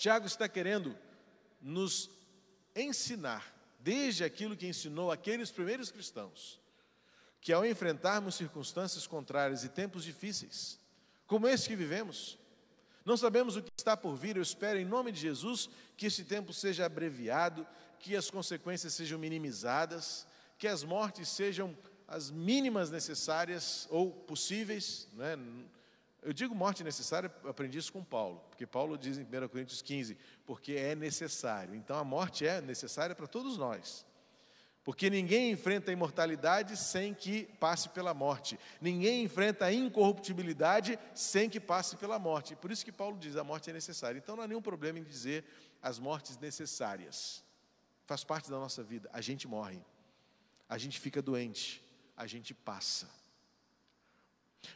Tiago 0.01 0.27
está 0.27 0.49
querendo 0.49 0.97
nos 1.61 2.09
ensinar, 2.75 3.55
desde 3.79 4.25
aquilo 4.25 4.57
que 4.57 4.67
ensinou 4.67 5.13
aqueles 5.13 5.51
primeiros 5.51 5.91
cristãos, 5.91 6.59
que 7.39 7.53
ao 7.53 7.67
enfrentarmos 7.67 8.35
circunstâncias 8.35 9.07
contrárias 9.07 9.63
e 9.63 9.69
tempos 9.69 10.03
difíceis, 10.03 10.81
como 11.27 11.47
esse 11.47 11.69
que 11.69 11.77
vivemos, 11.77 12.39
não 13.05 13.15
sabemos 13.15 13.57
o 13.57 13.63
que 13.63 13.71
está 13.77 13.95
por 13.95 14.17
vir, 14.17 14.39
eu 14.39 14.43
espero 14.43 14.79
em 14.79 14.87
nome 14.87 15.13
de 15.13 15.21
Jesus 15.21 15.69
que 15.99 16.07
esse 16.07 16.25
tempo 16.25 16.51
seja 16.51 16.87
abreviado, 16.87 17.67
que 17.99 18.17
as 18.17 18.31
consequências 18.31 18.95
sejam 18.95 19.19
minimizadas, 19.19 20.27
que 20.59 20.67
as 20.67 20.83
mortes 20.83 21.29
sejam 21.29 21.77
as 22.09 22.31
mínimas 22.31 22.91
necessárias 22.91 23.87
ou 23.91 24.11
possíveis, 24.11 25.09
né? 25.13 25.37
Eu 26.23 26.33
digo 26.33 26.55
morte 26.55 26.85
necessária, 26.85 27.33
aprendi 27.45 27.79
isso 27.79 27.93
com 27.93 28.05
Paulo, 28.05 28.43
porque 28.51 28.67
Paulo 28.67 28.99
diz 28.99 29.17
em 29.17 29.23
1 29.23 29.49
Coríntios 29.49 29.81
15, 29.81 30.19
porque 30.45 30.73
é 30.73 30.95
necessário. 30.95 31.75
Então 31.75 31.97
a 31.97 32.05
morte 32.05 32.47
é 32.47 32.61
necessária 32.61 33.15
para 33.15 33.27
todos 33.27 33.57
nós. 33.57 34.05
Porque 34.83 35.11
ninguém 35.11 35.51
enfrenta 35.51 35.91
a 35.91 35.93
imortalidade 35.93 36.77
sem 36.77 37.13
que 37.13 37.45
passe 37.59 37.89
pela 37.91 38.15
morte. 38.15 38.59
Ninguém 38.81 39.23
enfrenta 39.23 39.67
a 39.67 39.73
incorruptibilidade 39.73 40.99
sem 41.15 41.51
que 41.51 41.61
passe 41.61 41.97
pela 41.97 42.19
morte. 42.19 42.57
Por 42.57 42.73
isso 42.73 42.85
que 42.85 42.93
Paulo 42.93 43.19
diz: 43.19 43.37
a 43.37 43.45
morte 43.45 43.69
é 43.69 43.73
necessária. 43.73 44.19
Então 44.19 44.37
não 44.37 44.43
há 44.43 44.49
nenhum 44.49 44.63
problema 44.63 44.99
em 44.99 45.05
dizer 45.05 45.45
as 45.83 45.99
mortes 45.99 46.39
necessárias. 46.39 47.45
Faz 48.07 48.25
parte 48.25 48.51
da 48.51 48.59
nossa 48.59 48.83
vida. 48.83 49.09
A 49.13 49.21
gente 49.21 49.47
morre, 49.47 49.81
a 50.69 50.79
gente 50.79 50.99
fica 50.99 51.21
doente, 51.21 51.85
a 52.17 52.27
gente 52.27 52.55
passa. 52.55 53.09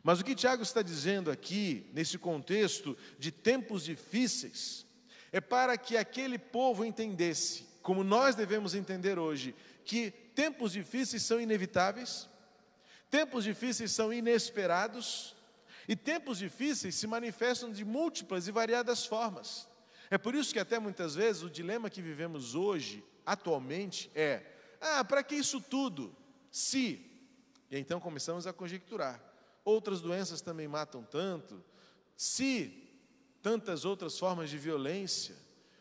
Mas 0.02 0.20
o 0.20 0.24
que 0.24 0.34
Tiago 0.34 0.62
está 0.62 0.82
dizendo 0.82 1.30
aqui, 1.30 1.88
nesse 1.92 2.18
contexto 2.18 2.96
de 3.18 3.30
tempos 3.30 3.84
difíceis, 3.84 4.86
é 5.32 5.40
para 5.40 5.76
que 5.76 5.96
aquele 5.96 6.38
povo 6.38 6.84
entendesse, 6.84 7.66
como 7.82 8.04
nós 8.04 8.34
devemos 8.34 8.74
entender 8.74 9.18
hoje, 9.18 9.54
que 9.84 10.10
tempos 10.10 10.72
difíceis 10.72 11.22
são 11.22 11.40
inevitáveis, 11.40 12.28
tempos 13.10 13.44
difíceis 13.44 13.92
são 13.92 14.12
inesperados, 14.12 15.34
e 15.86 15.94
tempos 15.94 16.38
difíceis 16.38 16.94
se 16.94 17.06
manifestam 17.06 17.70
de 17.70 17.84
múltiplas 17.84 18.48
e 18.48 18.52
variadas 18.52 19.04
formas. 19.04 19.68
É 20.10 20.16
por 20.16 20.34
isso 20.34 20.52
que, 20.52 20.58
até 20.58 20.78
muitas 20.78 21.14
vezes, 21.14 21.42
o 21.42 21.50
dilema 21.50 21.90
que 21.90 22.00
vivemos 22.00 22.54
hoje, 22.54 23.04
atualmente, 23.24 24.10
é: 24.14 24.42
ah, 24.80 25.04
para 25.04 25.22
que 25.22 25.34
isso 25.34 25.60
tudo? 25.60 26.14
Se. 26.50 27.04
E 27.70 27.78
então 27.78 28.00
começamos 28.00 28.46
a 28.46 28.52
conjecturar 28.52 29.33
outras 29.64 30.00
doenças 30.00 30.40
também 30.40 30.68
matam 30.68 31.02
tanto, 31.02 31.62
se 32.16 32.82
tantas 33.42 33.84
outras 33.84 34.18
formas 34.18 34.50
de 34.50 34.58
violência, 34.58 35.36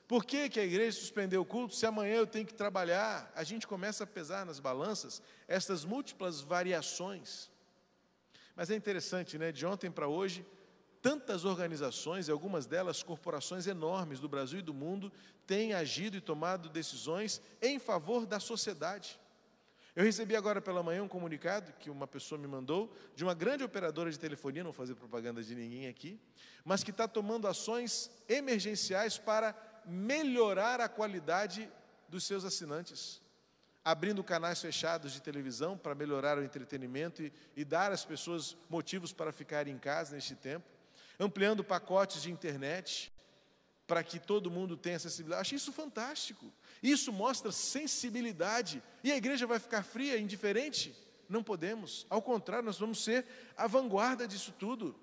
por 0.08 0.26
que, 0.26 0.50
que 0.50 0.60
a 0.60 0.66
igreja 0.66 1.00
suspendeu 1.00 1.42
o 1.42 1.46
culto 1.46 1.76
se 1.76 1.86
amanhã 1.86 2.16
eu 2.16 2.28
tenho 2.28 2.46
que 2.46 2.54
trabalhar? 2.54 3.32
A 3.36 3.44
gente 3.44 3.66
começa 3.66 4.04
a 4.04 4.08
pesar 4.08 4.46
nas 4.46 4.60
balanças 4.60 5.22
estas 5.48 5.86
múltiplas 5.86 6.42
variações. 6.42 7.50
Mas 8.56 8.70
é 8.70 8.76
interessante, 8.76 9.38
né? 9.38 9.52
De 9.52 9.66
ontem 9.66 9.90
para 9.90 10.08
hoje, 10.08 10.46
tantas 11.02 11.46
organizações, 11.46 12.28
e 12.28 12.32
algumas 12.32 12.66
delas 12.66 13.02
corporações 13.02 13.66
enormes 13.66 14.20
do 14.20 14.30
Brasil 14.30 14.60
e 14.60 14.62
do 14.62 14.74
mundo, 14.74 15.12
têm 15.48 15.74
agido 15.74 16.16
e 16.16 16.22
tomado 16.22 16.70
decisões 16.70 17.42
em 17.62 17.80
favor 17.80 18.26
da 18.26 18.40
sociedade. 18.40 19.20
Eu 19.96 20.04
recebi 20.04 20.36
agora 20.36 20.60
pela 20.60 20.82
manhã 20.82 21.04
um 21.04 21.08
comunicado 21.08 21.72
que 21.74 21.88
uma 21.88 22.08
pessoa 22.08 22.40
me 22.40 22.48
mandou 22.48 22.92
de 23.16 23.24
uma 23.24 23.36
grande 23.36 23.64
operadora 23.64 24.10
de 24.10 24.18
telefonia, 24.18 24.64
não 24.64 24.72
vou 24.72 24.78
fazer 24.78 24.96
propaganda 24.96 25.44
de 25.44 25.54
ninguém 25.54 25.88
aqui, 25.88 26.20
mas 26.66 26.84
que 26.84 26.90
está 26.90 27.08
tomando 27.08 27.48
ações 27.48 28.10
emergenciais 28.28 29.20
para 29.20 29.56
melhorar 29.86 30.82
a 30.82 30.90
qualidade 30.90 31.70
dos 32.10 32.24
seus 32.24 32.44
assinantes. 32.44 33.22
abrindo 33.86 34.24
canais 34.24 34.62
fechados 34.62 35.12
de 35.12 35.22
televisão 35.22 35.78
para 35.78 35.94
melhorar 35.94 36.38
o 36.38 36.44
entretenimento 36.44 37.22
e, 37.22 37.34
e 37.54 37.66
dar 37.66 37.92
às 37.92 38.06
pessoas 38.06 38.56
motivos 38.70 39.12
para 39.12 39.32
ficarem 39.32 39.74
em 39.74 39.78
casa 39.78 40.16
neste 40.16 40.36
tempo, 40.36 40.66
ampliando 41.20 41.66
pacotes 41.66 42.22
de 42.22 42.32
internet 42.32 43.12
para 43.86 44.02
que 44.02 44.20
todo 44.20 44.50
mundo 44.50 44.78
tenha 44.78 44.96
acessibilidade. 44.96 45.42
Achei 45.42 45.58
isso 45.58 45.74
fantástico. 45.74 46.52
Isso 46.84 47.14
mostra 47.14 47.50
sensibilidade. 47.50 48.84
E 49.02 49.12
a 49.12 49.16
igreja 49.16 49.48
vai 49.48 49.58
ficar 49.58 49.84
fria, 49.84 50.20
indiferente? 50.20 50.94
Não 51.30 51.42
podemos. 51.42 52.06
Ao 52.10 52.22
contrário, 52.22 52.66
nós 52.66 52.78
vamos 52.78 53.02
ser 53.02 53.26
a 53.56 53.66
vanguarda 53.66 54.28
disso 54.28 54.54
tudo. 54.60 54.94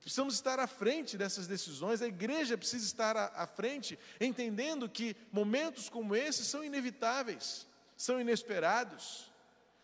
Precisamos 0.00 0.34
estar 0.34 0.60
à 0.60 0.66
frente 0.66 1.18
dessas 1.18 1.46
decisões, 1.46 2.00
a 2.00 2.06
igreja 2.06 2.56
precisa 2.56 2.86
estar 2.86 3.16
à, 3.16 3.46
frente, 3.46 3.98
entendendo 4.20 4.88
que 4.88 5.16
momentos 5.30 5.88
como 5.88 6.14
esses 6.14 6.46
são 6.46 6.64
inevitáveis, 6.64 7.66
são 7.96 8.20
inesperados, 8.20 9.30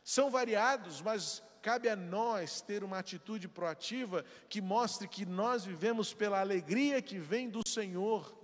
são 0.03 0.31
variados, 0.31 1.03
mas 1.03 1.43
cabe 1.61 1.89
a 1.89 1.97
nós 1.97 2.61
ter 2.61 2.85
uma 2.85 2.99
atitude 2.99 3.49
proativa 3.49 4.25
que 4.49 4.63
mostre 4.63 5.09
que 5.09 5.27
nós 5.27 5.65
vivemos 5.65 6.15
pela 6.15 6.41
alegria 6.41 7.03
que 7.03 7.19
vem 7.19 7.51
do 7.51 7.67
Senhor. 7.69 8.35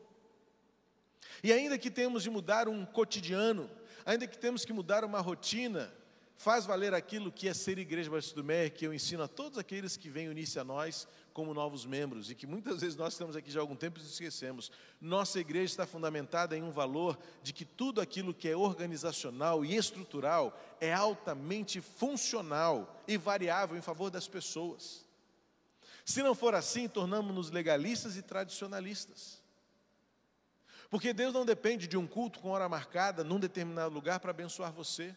E 1.42 1.52
ainda 1.52 1.78
que 1.78 1.90
temos 1.90 2.22
de 2.22 2.30
mudar 2.30 2.68
um 2.68 2.84
cotidiano, 2.84 3.70
ainda 4.04 4.26
que 4.26 4.38
temos 4.38 4.64
que 4.64 4.72
mudar 4.72 5.04
uma 5.04 5.20
rotina, 5.20 5.92
faz 6.36 6.64
valer 6.64 6.94
aquilo 6.94 7.30
que 7.30 7.48
é 7.48 7.52
ser 7.52 7.78
igreja 7.78 8.10
Batista 8.10 8.34
do 8.34 8.42
Meia, 8.42 8.70
que 8.70 8.86
eu 8.86 8.94
ensino 8.94 9.22
a 9.22 9.28
todos 9.28 9.58
aqueles 9.58 9.96
que 9.96 10.08
vêm 10.08 10.28
unir-se 10.28 10.58
a 10.58 10.64
nós 10.64 11.06
como 11.34 11.52
novos 11.52 11.84
membros 11.84 12.30
e 12.30 12.34
que 12.34 12.46
muitas 12.46 12.80
vezes 12.80 12.96
nós 12.96 13.12
estamos 13.12 13.36
aqui 13.36 13.50
já 13.50 13.60
há 13.60 13.62
algum 13.62 13.76
tempo 13.76 14.00
e 14.00 14.02
esquecemos. 14.02 14.72
Nossa 15.00 15.38
igreja 15.38 15.72
está 15.72 15.86
fundamentada 15.86 16.56
em 16.56 16.62
um 16.62 16.70
valor 16.70 17.18
de 17.42 17.52
que 17.52 17.64
tudo 17.64 18.00
aquilo 18.00 18.32
que 18.32 18.48
é 18.48 18.56
organizacional 18.56 19.64
e 19.64 19.76
estrutural 19.76 20.58
é 20.80 20.92
altamente 20.92 21.80
funcional 21.80 23.02
e 23.06 23.18
variável 23.18 23.76
em 23.76 23.82
favor 23.82 24.10
das 24.10 24.26
pessoas. 24.26 25.04
Se 26.06 26.22
não 26.22 26.34
for 26.34 26.54
assim, 26.54 26.88
tornamos-nos 26.88 27.50
legalistas 27.50 28.16
e 28.16 28.22
tradicionalistas. 28.22 29.39
Porque 30.90 31.12
Deus 31.12 31.32
não 31.32 31.46
depende 31.46 31.86
de 31.86 31.96
um 31.96 32.04
culto 32.04 32.40
com 32.40 32.50
hora 32.50 32.68
marcada 32.68 33.22
num 33.22 33.38
determinado 33.38 33.94
lugar 33.94 34.18
para 34.18 34.32
abençoar 34.32 34.72
você. 34.72 35.16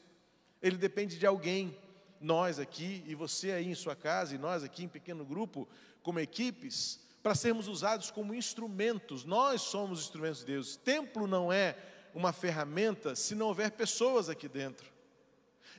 Ele 0.61 0.77
depende 0.77 1.17
de 1.17 1.25
alguém, 1.25 1.75
nós 2.21 2.59
aqui 2.59 3.03
e 3.07 3.15
você 3.15 3.51
aí 3.51 3.67
em 3.67 3.75
sua 3.75 3.95
casa 3.95 4.35
e 4.35 4.37
nós 4.37 4.63
aqui 4.63 4.83
em 4.83 4.87
pequeno 4.87 5.25
grupo, 5.25 5.67
como 6.03 6.19
equipes, 6.19 6.99
para 7.23 7.33
sermos 7.33 7.67
usados 7.67 8.11
como 8.11 8.35
instrumentos. 8.35 9.25
Nós 9.25 9.61
somos 9.61 9.99
instrumentos 9.99 10.41
de 10.41 10.45
Deus. 10.45 10.75
Templo 10.75 11.25
não 11.25 11.51
é 11.51 11.75
uma 12.13 12.31
ferramenta 12.31 13.15
se 13.15 13.33
não 13.33 13.47
houver 13.47 13.71
pessoas 13.71 14.29
aqui 14.29 14.47
dentro. 14.47 14.93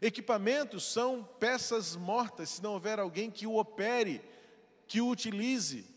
Equipamentos 0.02 0.84
são 0.84 1.22
peças 1.38 1.94
mortas 1.94 2.48
se 2.48 2.62
não 2.62 2.72
houver 2.72 2.98
alguém 2.98 3.30
que 3.30 3.46
o 3.46 3.56
opere, 3.56 4.20
que 4.88 5.00
o 5.00 5.08
utilize. 5.08 5.93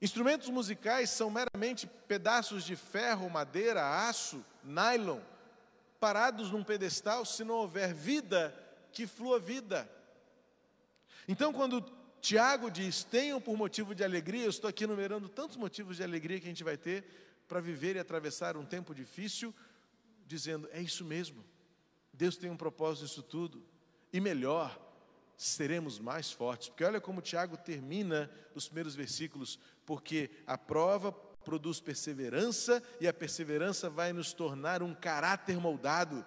Instrumentos 0.00 0.48
musicais 0.50 1.10
são 1.10 1.30
meramente 1.30 1.86
pedaços 2.06 2.64
de 2.64 2.76
ferro, 2.76 3.30
madeira, 3.30 4.06
aço, 4.08 4.44
nylon 4.62 5.20
parados 5.98 6.50
num 6.50 6.62
pedestal 6.62 7.24
se 7.24 7.44
não 7.44 7.56
houver 7.56 7.92
vida 7.92 8.54
que 8.92 9.06
flua 9.06 9.38
vida. 9.38 9.90
Então, 11.26 11.52
quando 11.52 11.84
Tiago 12.20 12.70
diz: 12.70 13.04
tenham 13.04 13.40
por 13.40 13.56
motivo 13.56 13.94
de 13.94 14.04
alegria, 14.04 14.44
eu 14.44 14.50
estou 14.50 14.68
aqui 14.68 14.84
enumerando 14.84 15.28
tantos 15.28 15.56
motivos 15.56 15.96
de 15.96 16.04
alegria 16.04 16.38
que 16.38 16.46
a 16.46 16.48
gente 16.48 16.64
vai 16.64 16.76
ter 16.76 17.04
para 17.48 17.60
viver 17.60 17.96
e 17.96 17.98
atravessar 17.98 18.56
um 18.56 18.64
tempo 18.64 18.94
difícil, 18.94 19.54
dizendo: 20.26 20.68
é 20.72 20.80
isso 20.80 21.04
mesmo, 21.04 21.44
Deus 22.12 22.36
tem 22.36 22.50
um 22.50 22.56
propósito 22.56 23.02
nisso 23.02 23.22
tudo, 23.22 23.64
e 24.12 24.20
melhor, 24.20 24.78
seremos 25.36 25.98
mais 25.98 26.30
fortes. 26.30 26.68
Porque 26.68 26.84
olha 26.84 27.00
como 27.00 27.20
Tiago 27.20 27.56
termina 27.56 28.30
os 28.54 28.66
primeiros 28.66 28.94
versículos: 28.94 29.58
porque 29.86 30.28
a 30.46 30.58
prova 30.58 31.12
produz 31.12 31.80
perseverança, 31.80 32.82
e 33.00 33.06
a 33.06 33.14
perseverança 33.14 33.88
vai 33.88 34.12
nos 34.12 34.32
tornar 34.32 34.82
um 34.82 34.92
caráter 34.92 35.58
moldado 35.58 36.26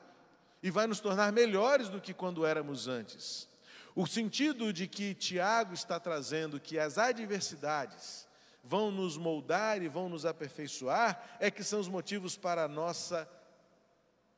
e 0.63 0.71
vai 0.71 0.87
nos 0.87 1.01
tornar 1.01 1.31
melhores 1.33 1.89
do 1.89 1.99
que 1.99 2.13
quando 2.13 2.45
éramos 2.45 2.87
antes. 2.87 3.49
O 3.93 4.07
sentido 4.07 4.71
de 4.71 4.87
que 4.87 5.13
Tiago 5.13 5.73
está 5.73 5.99
trazendo 5.99 6.59
que 6.59 6.79
as 6.79 6.97
adversidades 6.97 8.25
vão 8.63 8.91
nos 8.91 9.17
moldar 9.17 9.81
e 9.81 9.89
vão 9.89 10.07
nos 10.07 10.25
aperfeiçoar 10.25 11.37
é 11.39 11.51
que 11.51 11.63
são 11.63 11.81
os 11.81 11.89
motivos 11.89 12.37
para 12.37 12.63
a 12.63 12.67
nossa 12.67 13.29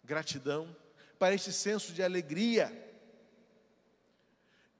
gratidão, 0.03 0.75
para 1.19 1.35
este 1.35 1.53
senso 1.53 1.93
de 1.93 2.01
alegria. 2.01 2.89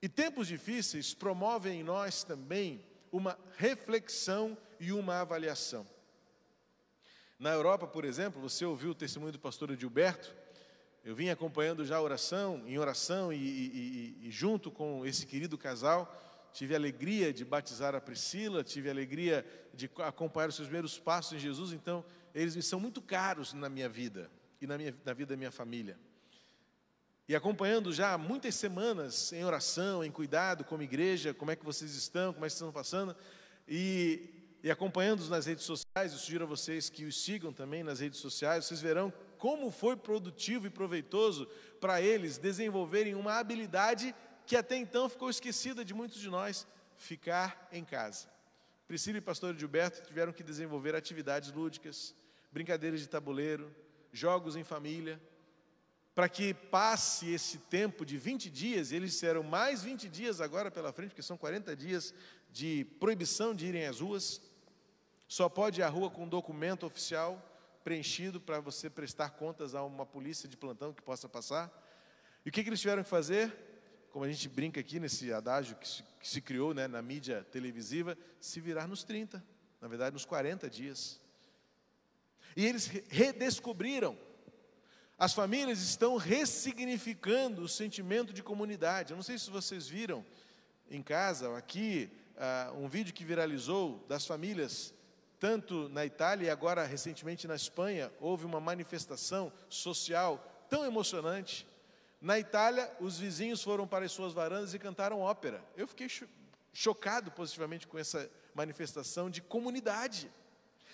E 0.02 0.10
tempos 0.10 0.48
difíceis 0.48 1.14
promovem 1.14 1.82
em 1.82 1.84
nós 1.84 2.24
também 2.24 2.84
uma 3.12 3.38
reflexão 3.58 4.58
e 4.80 4.92
uma 4.92 5.20
avaliação. 5.20 5.86
Na 7.38 7.52
Europa, 7.52 7.88
por 7.88 8.06
exemplo, 8.06 8.42
você 8.42 8.64
ouviu 8.64 8.92
o 8.92 8.96
testemunho 8.96 9.32
do 9.32 9.40
pastor 9.40 9.72
Edilberto, 9.72 10.36
eu 11.04 11.16
vim 11.16 11.30
acompanhando 11.30 11.84
já 11.84 11.98
a 11.98 12.02
oração, 12.02 12.62
em 12.68 12.78
oração 12.78 13.34
e, 13.34 13.38
e, 13.38 14.18
e, 14.22 14.28
e, 14.28 14.32
junto 14.32 14.70
com 14.70 15.04
esse 15.04 15.26
querido 15.26 15.58
casal, 15.58 16.16
tive 16.54 16.76
a 16.76 16.78
alegria 16.78 17.34
de 17.34 17.44
batizar 17.44 17.96
a 17.96 18.02
Priscila, 18.02 18.64
tive 18.64 18.88
a 18.90 18.92
alegria 18.92 19.44
de 19.74 19.90
acompanhar 19.98 20.50
os 20.50 20.56
seus 20.56 20.68
primeiros 20.68 21.00
passos 21.00 21.34
em 21.34 21.40
Jesus, 21.40 21.74
então 21.74 22.06
eles 22.36 22.56
me 22.56 22.62
são 22.62 22.80
muito 22.80 23.02
caros 23.02 23.54
na 23.54 23.68
minha 23.68 23.90
vida 23.90 24.30
e 24.62 24.68
na, 24.68 24.78
minha, 24.78 24.96
na 25.04 25.14
vida 25.14 25.34
da 25.34 25.38
minha 25.38 25.52
família. 25.52 25.98
E 27.32 27.36
acompanhando 27.36 27.94
já 27.94 28.18
muitas 28.18 28.56
semanas 28.56 29.32
em 29.32 29.46
oração, 29.46 30.04
em 30.04 30.12
cuidado 30.12 30.66
como 30.66 30.84
igreja, 30.84 31.34
como 31.34 31.50
é 31.50 31.56
que 31.56 31.64
vocês 31.64 31.96
estão, 31.96 32.34
como 32.34 32.46
é 32.46 32.50
que 32.50 32.54
estão 32.54 32.74
passando, 32.74 33.16
e, 33.66 34.30
e 34.62 34.70
acompanhando-os 34.70 35.30
nas 35.30 35.46
redes 35.46 35.64
sociais, 35.64 36.12
eu 36.12 36.18
sugiro 36.18 36.44
a 36.44 36.46
vocês 36.46 36.90
que 36.90 37.06
os 37.06 37.24
sigam 37.24 37.54
também 37.54 37.84
nas 37.84 38.02
redes 38.02 38.20
sociais, 38.20 38.66
vocês 38.66 38.82
verão 38.82 39.14
como 39.38 39.72
foi 39.72 39.96
produtivo 39.96 40.68
e 40.68 40.70
proveitoso 40.70 41.48
para 41.80 42.02
eles 42.02 42.38
desenvolverem 42.38 43.16
uma 43.16 43.40
habilidade 43.40 44.14
que 44.46 44.58
até 44.58 44.76
então 44.76 45.08
ficou 45.08 45.30
esquecida 45.30 45.86
de 45.86 45.94
muitos 45.94 46.20
de 46.20 46.30
nós, 46.30 46.68
ficar 46.98 47.70
em 47.72 47.86
casa. 47.86 48.28
Priscila 48.90 49.20
e 49.20 49.22
pastor 49.22 49.58
Gilberto 49.58 50.06
tiveram 50.06 50.34
que 50.34 50.44
desenvolver 50.44 50.96
atividades 50.96 51.50
lúdicas, 51.50 52.14
brincadeiras 52.52 53.00
de 53.00 53.08
tabuleiro, 53.08 53.74
jogos 54.12 54.58
em 54.58 54.66
família, 54.66 55.18
para 56.14 56.28
que 56.28 56.54
passe 56.54 57.32
esse 57.32 57.58
tempo 57.58 58.06
de 58.06 58.18
20 58.18 58.50
dias, 58.50 58.92
eles 58.92 59.14
serão 59.16 59.44
mais 59.44 59.82
20 59.82 60.10
dias 60.10 60.42
agora 60.42 60.70
pela 60.70 60.92
frente, 60.92 61.10
porque 61.10 61.22
são 61.22 61.38
40 61.38 61.76
dias 61.76 62.14
de 62.52 62.86
proibição 63.00 63.56
de 63.56 63.66
irem 63.68 63.86
às 63.86 64.02
ruas, 64.02 64.42
só 65.28 65.48
pode 65.48 65.80
ir 65.80 65.84
à 65.84 65.88
rua 65.88 66.10
com 66.10 66.28
documento 66.28 66.86
oficial 66.86 67.48
preenchido 67.84 68.40
para 68.40 68.60
você 68.60 68.90
prestar 68.90 69.32
contas 69.32 69.74
a 69.74 69.84
uma 69.84 70.06
polícia 70.06 70.48
de 70.48 70.58
plantão 70.58 70.94
que 70.94 71.02
possa 71.02 71.30
passar. 71.30 71.72
E 72.46 72.50
o 72.50 72.52
que, 72.52 72.62
que 72.62 72.70
eles 72.70 72.82
tiveram 72.82 73.04
que 73.04 73.10
fazer? 73.10 73.54
Como 74.12 74.26
a 74.26 74.30
gente 74.30 74.50
brinca 74.50 74.82
aqui 74.82 75.00
nesse 75.00 75.32
adágio 75.32 75.78
que 75.78 75.88
se, 75.88 76.04
que 76.20 76.28
se 76.28 76.42
criou 76.42 76.74
né, 76.74 76.88
na 76.88 77.02
mídia 77.02 77.44
televisiva, 77.52 78.18
se 78.40 78.60
virar 78.60 78.88
nos 78.88 79.04
30, 79.04 79.44
na 79.80 79.88
verdade 79.88 80.14
nos 80.14 80.26
40 80.26 80.70
dias. 80.70 81.20
E 82.56 82.66
eles 82.66 82.88
redescobriram 83.08 84.18
as 85.22 85.34
famílias 85.34 85.80
estão 85.84 86.18
ressignificando 86.18 87.62
o 87.62 87.70
sentimento 87.70 88.34
de 88.34 88.42
comunidade. 88.42 89.12
Eu 89.12 89.16
não 89.16 89.22
sei 89.22 89.38
se 89.38 89.52
vocês 89.52 89.88
viram 89.88 90.26
em 90.90 91.04
casa, 91.04 91.56
aqui, 91.56 92.10
uh, 92.36 92.84
um 92.84 92.90
vídeo 92.90 93.14
que 93.14 93.24
viralizou 93.24 94.04
das 94.10 94.26
famílias, 94.26 94.92
tanto 95.40 95.88
na 95.90 96.04
Itália 96.04 96.48
e 96.48 96.50
agora 96.50 96.84
recentemente 96.88 97.48
na 97.48 97.54
Espanha, 97.54 98.12
houve 98.20 98.48
uma 98.48 98.60
manifestação 98.60 99.54
social 99.70 100.66
tão 100.72 100.88
emocionante. 100.88 101.68
Na 102.20 102.40
Itália, 102.40 102.92
os 103.00 103.20
vizinhos 103.20 103.62
foram 103.62 103.86
para 103.88 104.04
as 104.04 104.12
suas 104.12 104.34
varandas 104.34 104.74
e 104.74 104.80
cantaram 104.80 105.20
ópera. 105.20 105.64
Eu 105.78 105.88
fiquei 105.88 106.08
chocado 106.74 107.30
positivamente 107.30 107.86
com 107.88 108.00
essa 108.00 108.28
manifestação 108.56 109.30
de 109.30 109.40
comunidade. 109.40 110.32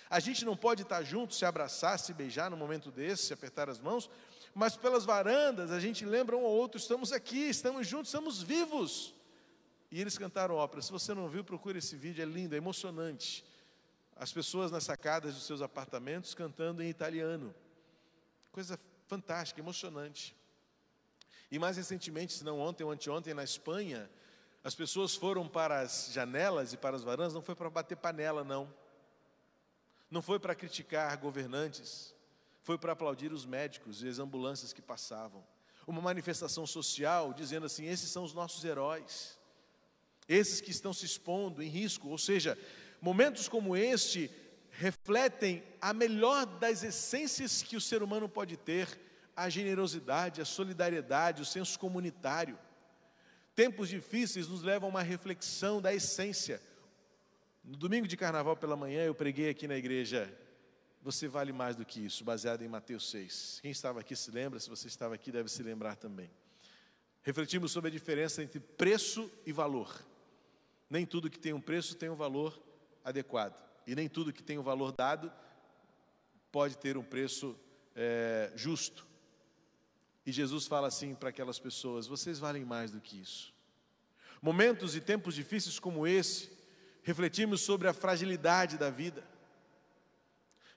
A 0.09 0.19
gente 0.19 0.45
não 0.45 0.55
pode 0.55 0.83
estar 0.83 1.03
junto, 1.03 1.33
se 1.33 1.45
abraçar, 1.45 1.99
se 1.99 2.13
beijar 2.13 2.49
no 2.49 2.55
momento 2.55 2.91
desse, 2.91 3.23
se 3.23 3.33
apertar 3.33 3.69
as 3.69 3.79
mãos, 3.79 4.09
mas 4.53 4.75
pelas 4.75 5.03
varandas 5.03 5.71
a 5.71 5.79
gente 5.79 6.05
lembra 6.05 6.35
um 6.37 6.45
ao 6.45 6.51
outro: 6.51 6.77
estamos 6.77 7.11
aqui, 7.11 7.49
estamos 7.49 7.85
juntos, 7.85 8.09
estamos 8.09 8.41
vivos. 8.41 9.13
E 9.91 10.01
eles 10.01 10.17
cantaram 10.17 10.55
ópera. 10.55 10.81
Se 10.81 10.91
você 10.91 11.13
não 11.13 11.29
viu, 11.29 11.43
procure 11.43 11.79
esse 11.79 11.95
vídeo, 11.95 12.21
é 12.21 12.25
lindo, 12.25 12.55
é 12.55 12.57
emocionante. 12.57 13.45
As 14.15 14.33
pessoas 14.33 14.71
nas 14.71 14.83
sacadas 14.83 15.33
dos 15.35 15.45
seus 15.45 15.61
apartamentos 15.61 16.33
cantando 16.33 16.81
em 16.81 16.89
italiano. 16.89 17.53
Coisa 18.51 18.79
fantástica, 19.07 19.61
emocionante. 19.61 20.35
E 21.51 21.59
mais 21.59 21.77
recentemente, 21.77 22.33
se 22.33 22.43
não 22.43 22.59
ontem 22.59 22.83
ou 22.83 22.91
anteontem, 22.91 23.33
na 23.33 23.43
Espanha, 23.43 24.09
as 24.63 24.75
pessoas 24.75 25.15
foram 25.15 25.47
para 25.47 25.79
as 25.79 26.09
janelas 26.11 26.73
e 26.73 26.77
para 26.77 26.95
as 26.95 27.03
varandas, 27.03 27.33
não 27.33 27.41
foi 27.41 27.55
para 27.55 27.69
bater 27.69 27.95
panela, 27.95 28.43
não 28.43 28.73
não 30.09 30.21
foi 30.21 30.39
para 30.39 30.55
criticar 30.55 31.17
governantes, 31.17 32.15
foi 32.61 32.77
para 32.77 32.93
aplaudir 32.93 33.31
os 33.31 33.45
médicos 33.45 34.03
e 34.03 34.07
as 34.07 34.19
ambulâncias 34.19 34.73
que 34.73 34.81
passavam. 34.81 35.45
uma 35.85 36.01
manifestação 36.01 36.67
social, 36.67 37.33
dizendo 37.33 37.65
assim: 37.65 37.85
esses 37.85 38.09
são 38.09 38.23
os 38.23 38.33
nossos 38.33 38.63
heróis, 38.65 39.37
esses 40.27 40.59
que 40.59 40.71
estão 40.71 40.93
se 40.93 41.05
expondo 41.05 41.63
em 41.63 41.69
risco. 41.69 42.09
Ou 42.09 42.17
seja, 42.17 42.57
momentos 43.01 43.47
como 43.47 43.75
este 43.75 44.29
refletem 44.69 45.63
a 45.81 45.93
melhor 45.93 46.45
das 46.45 46.83
essências 46.83 47.61
que 47.61 47.77
o 47.77 47.81
ser 47.81 48.03
humano 48.03 48.27
pode 48.27 48.57
ter: 48.57 48.99
a 49.35 49.49
generosidade, 49.49 50.41
a 50.41 50.45
solidariedade, 50.45 51.41
o 51.41 51.45
senso 51.45 51.79
comunitário. 51.79 52.59
Tempos 53.55 53.89
difíceis 53.89 54.47
nos 54.47 54.61
levam 54.61 54.87
a 54.87 54.91
uma 54.91 55.01
reflexão 55.01 55.81
da 55.81 55.93
essência. 55.93 56.61
No 57.67 57.75
domingo 57.75 58.07
de 58.07 58.15
carnaval 58.15 58.55
pela 58.55 58.77
manhã, 58.77 59.03
eu 59.03 59.13
preguei 59.13 59.49
aqui 59.49 59.67
na 59.67 59.75
igreja 59.75 60.33
você 61.01 61.27
vale 61.27 61.51
mais 61.51 61.75
do 61.75 61.85
que 61.85 61.99
isso, 61.99 62.23
baseado 62.23 62.61
em 62.61 62.67
Mateus 62.69 63.09
6. 63.09 63.59
Quem 63.61 63.71
estava 63.71 63.99
aqui 63.99 64.15
se 64.15 64.31
lembra, 64.31 64.57
se 64.57 64.69
você 64.69 64.87
estava 64.87 65.15
aqui, 65.15 65.33
deve 65.33 65.49
se 65.49 65.61
lembrar 65.63 65.97
também. 65.97 66.31
Refletimos 67.23 67.73
sobre 67.73 67.89
a 67.89 67.91
diferença 67.91 68.41
entre 68.41 68.61
preço 68.61 69.29
e 69.45 69.51
valor. 69.51 70.01
Nem 70.89 71.05
tudo 71.05 71.29
que 71.29 71.37
tem 71.37 71.51
um 71.51 71.59
preço 71.59 71.95
tem 71.95 72.09
um 72.09 72.15
valor 72.15 72.57
adequado. 73.03 73.61
E 73.85 73.93
nem 73.93 74.07
tudo 74.07 74.31
que 74.31 74.41
tem 74.41 74.57
um 74.57 74.63
valor 74.63 74.93
dado 74.93 75.29
pode 76.53 76.77
ter 76.77 76.95
um 76.95 77.03
preço 77.03 77.53
é, 77.93 78.49
justo. 78.55 79.05
E 80.25 80.31
Jesus 80.31 80.67
fala 80.67 80.87
assim 80.87 81.13
para 81.13 81.27
aquelas 81.27 81.59
pessoas: 81.59 82.07
vocês 82.07 82.39
valem 82.39 82.63
mais 82.63 82.91
do 82.91 83.01
que 83.01 83.19
isso. 83.19 83.53
Momentos 84.41 84.95
e 84.95 85.01
tempos 85.01 85.35
difíceis 85.35 85.79
como 85.79 86.07
esse, 86.07 86.56
refletimos 87.07 87.61
sobre 87.61 87.87
a 87.87 87.93
fragilidade 87.93 88.77
da 88.77 88.89
vida. 88.89 89.23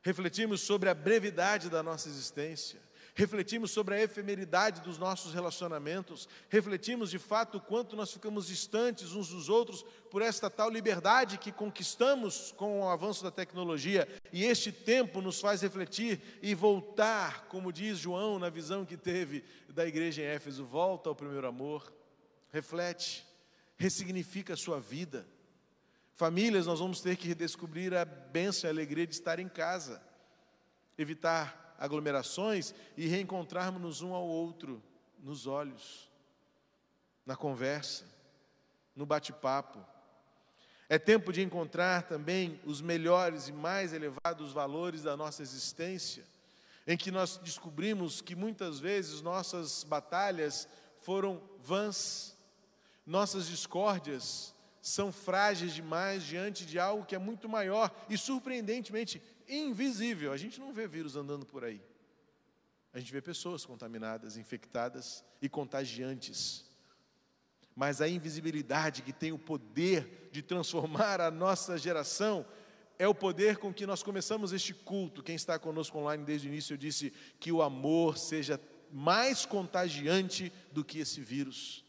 Refletimos 0.01 0.61
sobre 0.61 0.89
a 0.89 0.95
brevidade 0.95 1.69
da 1.69 1.83
nossa 1.83 2.09
existência, 2.09 2.81
refletimos 3.17 3.73
sobre 3.73 3.97
a 3.97 4.01
efemeridade 4.01 4.81
dos 4.81 4.97
nossos 4.97 5.35
relacionamentos, 5.35 6.29
refletimos 6.49 7.11
de 7.11 7.19
fato 7.19 7.59
o 7.59 7.61
quanto 7.61 7.97
nós 7.97 8.13
ficamos 8.13 8.47
distantes 8.47 9.11
uns 9.13 9.31
dos 9.31 9.49
outros 9.49 9.85
por 10.09 10.23
esta 10.23 10.49
tal 10.49 10.71
liberdade 10.71 11.37
que 11.37 11.51
conquistamos 11.51 12.53
com 12.53 12.81
o 12.81 12.89
avanço 12.89 13.25
da 13.25 13.33
tecnologia, 13.33 14.07
e 14.33 14.45
este 14.45 14.71
tempo 14.71 15.21
nos 15.21 15.41
faz 15.41 15.61
refletir 15.63 16.23
e 16.41 16.55
voltar, 16.55 17.47
como 17.49 17.73
diz 17.73 17.99
João 17.99 18.39
na 18.39 18.49
visão 18.49 18.87
que 18.87 18.97
teve 18.97 19.45
da 19.69 19.85
igreja 19.85 20.23
em 20.23 20.27
Éfeso, 20.27 20.65
volta 20.65 21.09
ao 21.09 21.17
primeiro 21.17 21.49
amor, 21.49 21.93
reflete, 22.53 23.27
ressignifica 23.77 24.55
a 24.55 24.57
sua 24.57 24.79
vida 24.79 25.27
Famílias, 26.21 26.67
nós 26.67 26.81
vamos 26.81 27.01
ter 27.01 27.17
que 27.17 27.29
redescobrir 27.29 27.95
a 27.95 28.05
bênção 28.05 28.69
e 28.69 28.71
a 28.71 28.75
alegria 28.75 29.07
de 29.07 29.15
estar 29.15 29.39
em 29.39 29.49
casa, 29.49 30.03
evitar 30.99 31.75
aglomerações 31.79 32.75
e 32.95 33.07
reencontrarmos 33.07 34.03
um 34.03 34.13
ao 34.13 34.27
outro 34.27 34.83
nos 35.19 35.47
olhos, 35.47 36.11
na 37.25 37.37
conversa, 37.37 38.05
no 38.95 39.07
bate-papo. 39.07 39.83
É 40.91 40.99
tempo 40.99 41.33
de 41.33 41.41
encontrar 41.41 42.03
também 42.03 42.61
os 42.67 42.83
melhores 42.83 43.49
e 43.49 43.53
mais 43.53 43.95
elevados 43.95 44.53
valores 44.53 45.05
da 45.05 45.17
nossa 45.17 45.41
existência, 45.41 46.23
em 46.87 46.99
que 46.99 47.11
nós 47.11 47.39
descobrimos 47.39 48.21
que 48.21 48.37
muitas 48.37 48.79
vezes 48.79 49.23
nossas 49.23 49.85
batalhas 49.85 50.69
foram 51.01 51.41
vãs, 51.63 52.37
nossas 53.07 53.47
discórdias 53.47 54.55
são 54.81 55.13
frágeis 55.13 55.75
demais 55.75 56.23
diante 56.23 56.65
de 56.65 56.79
algo 56.79 57.05
que 57.05 57.15
é 57.15 57.19
muito 57.19 57.49
maior 57.49 57.95
e 58.09 58.17
surpreendentemente 58.17 59.23
invisível. 59.49 60.33
A 60.33 60.37
gente 60.37 60.59
não 60.59 60.73
vê 60.73 60.87
vírus 60.87 61.17
andando 61.17 61.45
por 61.45 61.65
aí. 61.65 61.83
A 62.93 62.99
gente 62.99 63.13
vê 63.13 63.21
pessoas 63.21 63.65
contaminadas, 63.65 64.37
infectadas 64.37 65.25
e 65.41 65.49
contagiantes. 65.49 66.65
Mas 67.75 68.01
a 68.01 68.09
invisibilidade 68.09 69.03
que 69.03 69.13
tem 69.13 69.33
o 69.33 69.39
poder 69.39 70.29
de 70.33 70.43
transformar 70.43 71.21
a 71.21 71.31
nossa 71.31 71.79
geração 71.79 72.45
é 72.99 73.07
o 73.07 73.15
poder 73.15 73.59
com 73.59 73.73
que 73.73 73.87
nós 73.87 74.03
começamos 74.03 74.53
este 74.53 74.75
culto. 74.75 75.23
Quem 75.23 75.35
está 75.35 75.59
conosco 75.59 75.99
online 75.99 76.25
desde 76.25 76.49
o 76.49 76.51
início, 76.51 76.75
eu 76.75 76.79
disse 76.79 77.13
que 77.39 77.53
o 77.53 77.63
amor 77.63 78.19
seja 78.19 78.61
mais 78.93 79.47
contagiante 79.47 80.53
do 80.73 80.85
que 80.85 80.99
esse 80.99 81.21
vírus. 81.21 81.85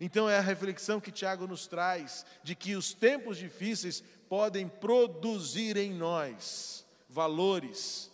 Então 0.00 0.28
é 0.28 0.38
a 0.38 0.42
reflexão 0.42 0.98
que 0.98 1.12
Tiago 1.12 1.46
nos 1.46 1.66
traz 1.66 2.24
de 2.42 2.54
que 2.54 2.74
os 2.74 2.94
tempos 2.94 3.36
difíceis 3.36 4.02
podem 4.30 4.66
produzir 4.66 5.76
em 5.76 5.92
nós 5.92 6.86
valores, 7.06 8.10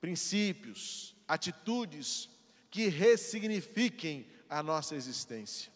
princípios, 0.00 1.16
atitudes 1.26 2.28
que 2.70 2.88
ressignifiquem 2.88 4.26
a 4.50 4.62
nossa 4.62 4.94
existência, 4.94 5.72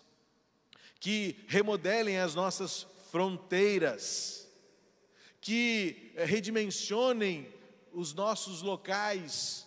que 1.01 1.39
remodelem 1.49 2.19
as 2.19 2.35
nossas 2.35 2.87
fronteiras, 3.11 4.47
que 5.41 6.13
redimensionem 6.17 7.51
os 7.93 8.13
nossos 8.13 8.61
locais 8.61 9.67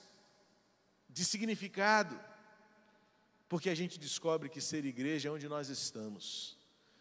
de 1.09 1.25
significado 1.25 2.19
porque 3.47 3.69
a 3.69 3.75
gente 3.75 3.99
descobre 3.99 4.49
que 4.49 4.59
ser 4.59 4.85
igreja 4.85 5.29
é 5.29 5.31
onde 5.31 5.47
nós 5.47 5.69
estamos. 5.69 6.57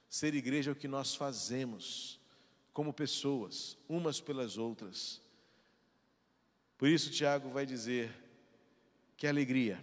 Ser 0.09 0.35
igreja 0.35 0.71
é 0.71 0.73
o 0.73 0.77
que 0.77 0.89
nós 0.89 1.15
fazemos 1.15 2.21
como 2.73 2.93
pessoas, 2.93 3.77
umas 3.89 4.21
pelas 4.21 4.59
outras. 4.59 5.23
Por 6.79 6.89
isso, 6.89 7.11
Tiago 7.11 7.51
vai 7.51 7.65
dizer 7.65 8.13
que 9.17 9.27
alegria, 9.27 9.83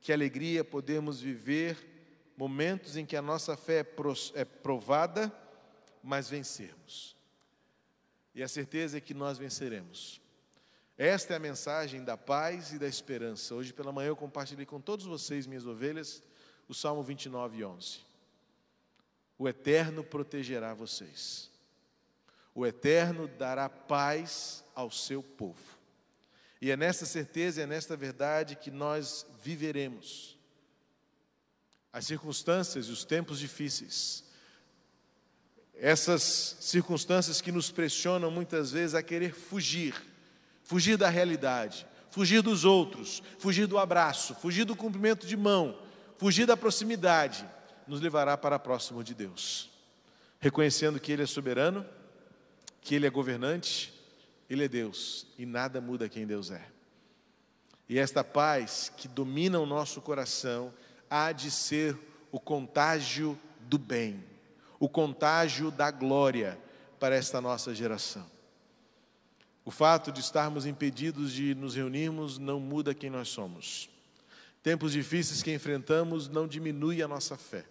que 0.00 0.12
alegria 0.12 0.64
podemos 0.64 1.20
viver 1.20 1.92
momentos 2.36 2.96
em 2.96 3.06
que 3.06 3.16
a 3.16 3.22
nossa 3.22 3.56
fé 3.56 3.80
é, 3.80 4.40
é 4.40 4.44
provada, 4.44 5.32
mas 6.02 6.28
vencermos. 6.28 7.16
E 8.34 8.42
a 8.42 8.48
certeza 8.48 8.98
é 8.98 9.00
que 9.00 9.14
nós 9.14 9.38
venceremos. 9.38 10.21
Esta 11.04 11.32
é 11.32 11.36
a 11.36 11.40
mensagem 11.40 12.04
da 12.04 12.16
paz 12.16 12.70
e 12.70 12.78
da 12.78 12.86
esperança. 12.86 13.56
Hoje 13.56 13.72
pela 13.72 13.90
manhã 13.90 14.10
eu 14.10 14.14
compartilhei 14.14 14.64
com 14.64 14.80
todos 14.80 15.04
vocês, 15.04 15.48
minhas 15.48 15.66
ovelhas, 15.66 16.22
o 16.68 16.74
Salmo 16.74 17.02
29, 17.02 17.64
11. 17.64 17.98
O 19.36 19.48
Eterno 19.48 20.04
protegerá 20.04 20.72
vocês. 20.72 21.50
O 22.54 22.64
Eterno 22.64 23.26
dará 23.26 23.68
paz 23.68 24.62
ao 24.76 24.92
seu 24.92 25.24
povo. 25.24 25.76
E 26.60 26.70
é 26.70 26.76
nessa 26.76 27.04
certeza, 27.04 27.62
é 27.62 27.66
nesta 27.66 27.96
verdade 27.96 28.54
que 28.54 28.70
nós 28.70 29.26
viveremos. 29.42 30.38
As 31.92 32.06
circunstâncias 32.06 32.86
e 32.86 32.92
os 32.92 33.04
tempos 33.04 33.40
difíceis, 33.40 34.22
essas 35.74 36.22
circunstâncias 36.60 37.40
que 37.40 37.50
nos 37.50 37.72
pressionam 37.72 38.30
muitas 38.30 38.70
vezes 38.70 38.94
a 38.94 39.02
querer 39.02 39.34
fugir, 39.34 40.11
fugir 40.62 40.96
da 40.96 41.08
realidade, 41.08 41.86
fugir 42.10 42.42
dos 42.42 42.64
outros, 42.64 43.22
fugir 43.38 43.66
do 43.66 43.78
abraço, 43.78 44.34
fugir 44.34 44.64
do 44.64 44.76
cumprimento 44.76 45.26
de 45.26 45.36
mão, 45.36 45.78
fugir 46.18 46.46
da 46.46 46.56
proximidade, 46.56 47.48
nos 47.86 48.00
levará 48.00 48.36
para 48.36 48.58
próximo 48.58 49.02
de 49.02 49.14
Deus, 49.14 49.70
reconhecendo 50.38 51.00
que 51.00 51.10
Ele 51.12 51.22
é 51.22 51.26
soberano, 51.26 51.84
que 52.80 52.94
Ele 52.94 53.06
é 53.06 53.10
governante, 53.10 53.92
Ele 54.48 54.64
é 54.64 54.68
Deus 54.68 55.26
e 55.38 55.46
nada 55.46 55.80
muda 55.80 56.08
quem 56.08 56.26
Deus 56.26 56.50
é. 56.50 56.64
E 57.88 57.98
esta 57.98 58.22
paz 58.22 58.92
que 58.96 59.08
domina 59.08 59.58
o 59.58 59.66
nosso 59.66 60.00
coração 60.00 60.72
há 61.10 61.32
de 61.32 61.50
ser 61.50 61.98
o 62.30 62.40
contágio 62.40 63.38
do 63.60 63.78
bem, 63.78 64.24
o 64.78 64.88
contágio 64.88 65.70
da 65.70 65.90
glória 65.90 66.58
para 66.98 67.14
esta 67.14 67.40
nossa 67.40 67.74
geração. 67.74 68.30
O 69.64 69.70
fato 69.70 70.10
de 70.10 70.20
estarmos 70.20 70.66
impedidos 70.66 71.32
de 71.32 71.54
nos 71.54 71.74
reunirmos 71.76 72.38
não 72.38 72.58
muda 72.58 72.94
quem 72.94 73.10
nós 73.10 73.28
somos. 73.28 73.88
Tempos 74.62 74.92
difíceis 74.92 75.42
que 75.42 75.54
enfrentamos 75.54 76.28
não 76.28 76.48
diminui 76.48 77.02
a 77.02 77.08
nossa 77.08 77.36
fé. 77.36 77.64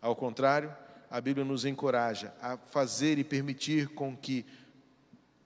Ao 0.00 0.14
contrário, 0.14 0.74
a 1.10 1.20
Bíblia 1.20 1.44
nos 1.44 1.64
encoraja 1.64 2.34
a 2.40 2.56
fazer 2.56 3.18
e 3.18 3.24
permitir 3.24 3.88
com 3.88 4.16
que 4.16 4.44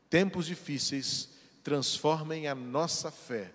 tempos 0.08 0.46
difíceis 0.46 1.30
transformem 1.62 2.48
a 2.48 2.54
nossa 2.54 3.10
fé 3.10 3.52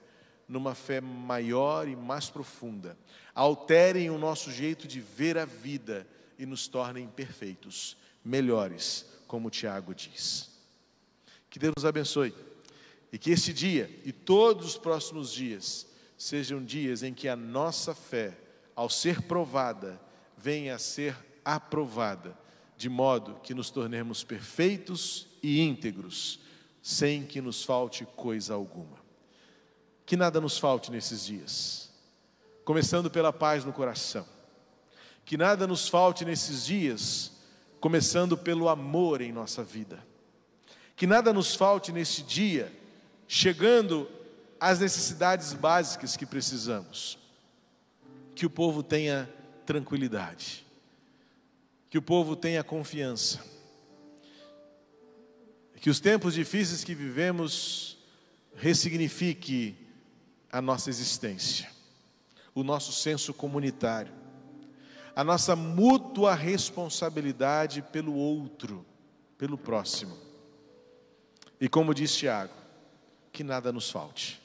numa 0.48 0.76
fé 0.76 1.02
maior 1.02 1.88
e 1.88 1.96
mais 1.96 2.30
profunda, 2.30 2.98
alterem 3.34 4.10
o 4.10 4.18
nosso 4.18 4.52
jeito 4.52 4.88
de 4.88 5.02
ver 5.02 5.38
a 5.38 5.46
vida 5.46 6.08
e 6.38 6.46
nos 6.46 6.68
tornem 6.68 7.08
perfeitos, 7.08 7.98
melhores, 8.24 9.06
como 9.28 9.50
Tiago 9.50 9.94
diz. 9.94 10.55
Que 11.56 11.60
Deus 11.60 11.74
nos 11.78 11.86
abençoe. 11.86 12.36
E 13.14 13.18
que 13.18 13.32
este 13.32 13.54
dia 13.54 13.90
e 14.04 14.12
todos 14.12 14.66
os 14.66 14.78
próximos 14.78 15.32
dias 15.32 15.88
sejam 16.18 16.62
dias 16.62 17.02
em 17.02 17.14
que 17.14 17.30
a 17.30 17.36
nossa 17.38 17.96
fé, 17.96 18.38
ao 18.76 18.90
ser 18.90 19.22
provada, 19.22 19.98
venha 20.38 20.76
a 20.76 20.78
ser 20.78 21.16
aprovada, 21.46 22.38
de 22.76 22.90
modo 22.90 23.40
que 23.42 23.54
nos 23.54 23.70
tornemos 23.70 24.22
perfeitos 24.22 25.30
e 25.42 25.62
íntegros, 25.62 26.42
sem 26.82 27.26
que 27.26 27.40
nos 27.40 27.64
falte 27.64 28.06
coisa 28.18 28.54
alguma. 28.54 28.98
Que 30.06 30.18
nada 30.18 30.42
nos 30.42 30.58
falte 30.58 30.92
nesses 30.92 31.24
dias. 31.24 31.90
começando 32.66 33.10
pela 33.10 33.32
paz 33.32 33.64
no 33.64 33.72
coração. 33.72 34.28
Que 35.24 35.38
nada 35.38 35.66
nos 35.66 35.88
falte 35.88 36.26
nesses 36.26 36.66
dias, 36.66 37.32
começando 37.80 38.38
pelo 38.38 38.68
amor 38.68 39.22
em 39.22 39.32
nossa 39.32 39.64
vida. 39.64 40.06
Que 40.96 41.06
nada 41.06 41.34
nos 41.34 41.54
falte 41.56 41.92
nesse 41.92 42.22
dia, 42.24 42.72
chegando 43.28 44.10
às 44.60 44.80
necessidades 44.80 45.54
básicas 45.54 46.16
que 46.16 46.26
precisamos. 46.26 47.18
Que 48.34 48.46
o 48.46 48.50
povo 48.50 48.82
tenha 48.82 49.30
tranquilidade. 49.66 50.66
Que 51.90 51.98
o 51.98 52.02
povo 52.02 52.36
tenha 52.36 52.64
confiança. 52.64 53.44
Que 55.82 55.90
os 55.90 56.00
tempos 56.00 56.34
difíceis 56.34 56.84
que 56.84 56.96
vivemos 56.96 57.98
ressignifique 58.56 59.76
a 60.52 60.62
nossa 60.62 60.90
existência, 60.90 61.70
o 62.54 62.64
nosso 62.64 62.94
senso 62.94 63.34
comunitário, 63.34 64.14
a 65.16 65.24
nossa 65.24 65.56
mútua 65.56 66.34
responsabilidade 66.34 67.82
pelo 67.82 68.14
outro, 68.14 68.86
pelo 69.38 69.58
próximo. 69.58 70.25
E 71.66 71.68
como 71.68 71.96
diz 71.96 72.16
Tiago, 72.16 72.54
que 73.32 73.44
nada 73.44 73.72
nos 73.72 73.90
falte, 73.90 74.40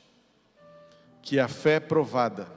que 1.21 1.39
a 1.39 1.49
fé 1.49 1.79
provada, 1.79 2.51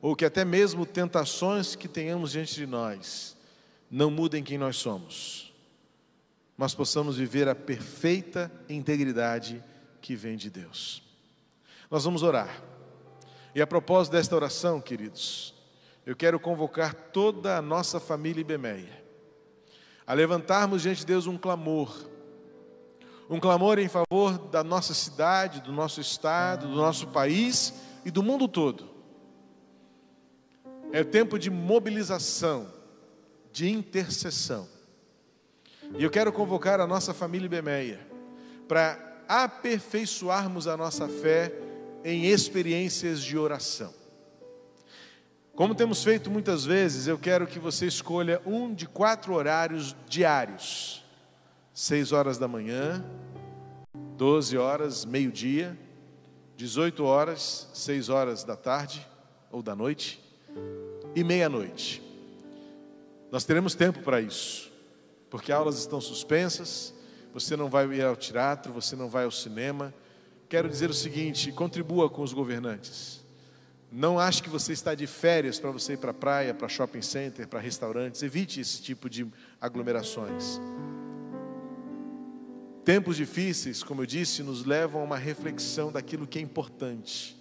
ou 0.00 0.16
que 0.16 0.24
até 0.24 0.46
mesmo 0.46 0.86
tentações 0.86 1.76
que 1.76 1.86
tenhamos 1.86 2.30
diante 2.30 2.54
de 2.54 2.66
nós, 2.66 3.36
não 3.90 4.10
mudem 4.10 4.42
quem 4.42 4.56
nós 4.56 4.78
somos, 4.78 5.52
mas 6.56 6.74
possamos 6.74 7.18
viver 7.18 7.50
a 7.50 7.54
perfeita 7.54 8.50
integridade 8.66 9.62
que 10.00 10.16
vem 10.16 10.38
de 10.38 10.48
Deus. 10.48 11.02
Nós 11.90 12.02
vamos 12.02 12.22
orar. 12.22 12.62
E 13.54 13.60
a 13.60 13.66
propósito 13.66 14.14
desta 14.14 14.34
oração, 14.34 14.80
queridos, 14.80 15.54
eu 16.06 16.16
quero 16.16 16.40
convocar 16.40 16.94
toda 16.94 17.58
a 17.58 17.60
nossa 17.60 18.00
família 18.00 18.40
Ibemeia 18.40 19.04
a 20.06 20.14
levantarmos 20.14 20.80
diante 20.80 21.00
de 21.00 21.06
Deus 21.06 21.26
um 21.26 21.36
clamor, 21.36 22.15
um 23.28 23.40
clamor 23.40 23.78
em 23.78 23.88
favor 23.88 24.38
da 24.50 24.62
nossa 24.62 24.94
cidade, 24.94 25.60
do 25.60 25.72
nosso 25.72 26.00
estado, 26.00 26.68
do 26.68 26.74
nosso 26.74 27.08
país 27.08 27.74
e 28.04 28.10
do 28.10 28.22
mundo 28.22 28.46
todo. 28.46 28.88
É 30.92 31.02
tempo 31.02 31.38
de 31.38 31.50
mobilização, 31.50 32.72
de 33.52 33.68
intercessão. 33.68 34.68
E 35.98 36.02
eu 36.02 36.10
quero 36.10 36.32
convocar 36.32 36.80
a 36.80 36.86
nossa 36.86 37.12
família 37.12 37.46
Ibemeia 37.46 38.06
para 38.68 38.98
aperfeiçoarmos 39.28 40.66
a 40.66 40.76
nossa 40.76 41.08
fé 41.08 41.52
em 42.04 42.26
experiências 42.26 43.20
de 43.22 43.36
oração. 43.36 43.92
Como 45.54 45.74
temos 45.74 46.04
feito 46.04 46.30
muitas 46.30 46.64
vezes, 46.64 47.06
eu 47.06 47.18
quero 47.18 47.46
que 47.46 47.58
você 47.58 47.86
escolha 47.86 48.42
um 48.44 48.74
de 48.74 48.86
quatro 48.86 49.32
horários 49.34 49.96
diários: 50.06 51.02
seis 51.76 52.10
horas 52.10 52.38
da 52.38 52.48
manhã, 52.48 53.04
12 54.16 54.56
horas, 54.56 55.04
meio-dia, 55.04 55.78
18 56.56 57.04
horas, 57.04 57.68
6 57.74 58.08
horas 58.08 58.42
da 58.44 58.56
tarde 58.56 59.06
ou 59.52 59.62
da 59.62 59.76
noite 59.76 60.18
e 61.14 61.22
meia-noite. 61.22 62.02
Nós 63.30 63.44
teremos 63.44 63.74
tempo 63.74 64.00
para 64.00 64.22
isso, 64.22 64.72
porque 65.28 65.52
aulas 65.52 65.78
estão 65.78 66.00
suspensas, 66.00 66.94
você 67.34 67.54
não 67.58 67.68
vai 67.68 67.86
ir 67.92 68.02
ao 68.02 68.16
teatro, 68.16 68.72
você 68.72 68.96
não 68.96 69.10
vai 69.10 69.24
ao 69.24 69.30
cinema. 69.30 69.92
Quero 70.48 70.70
dizer 70.70 70.88
o 70.88 70.94
seguinte: 70.94 71.52
contribua 71.52 72.08
com 72.08 72.22
os 72.22 72.32
governantes. 72.32 73.22
Não 73.92 74.18
ache 74.18 74.42
que 74.42 74.48
você 74.48 74.72
está 74.72 74.94
de 74.94 75.06
férias 75.06 75.60
para 75.60 75.70
você 75.70 75.92
ir 75.92 75.98
para 75.98 76.12
a 76.12 76.14
praia, 76.14 76.54
para 76.54 76.68
shopping 76.70 77.02
center, 77.02 77.46
para 77.46 77.60
restaurantes. 77.60 78.22
Evite 78.22 78.60
esse 78.60 78.80
tipo 78.80 79.10
de 79.10 79.26
aglomerações. 79.60 80.58
Tempos 82.86 83.16
difíceis, 83.16 83.82
como 83.82 84.02
eu 84.02 84.06
disse, 84.06 84.44
nos 84.44 84.64
levam 84.64 85.00
a 85.00 85.04
uma 85.04 85.16
reflexão 85.16 85.90
daquilo 85.90 86.24
que 86.24 86.38
é 86.38 86.40
importante. 86.40 87.36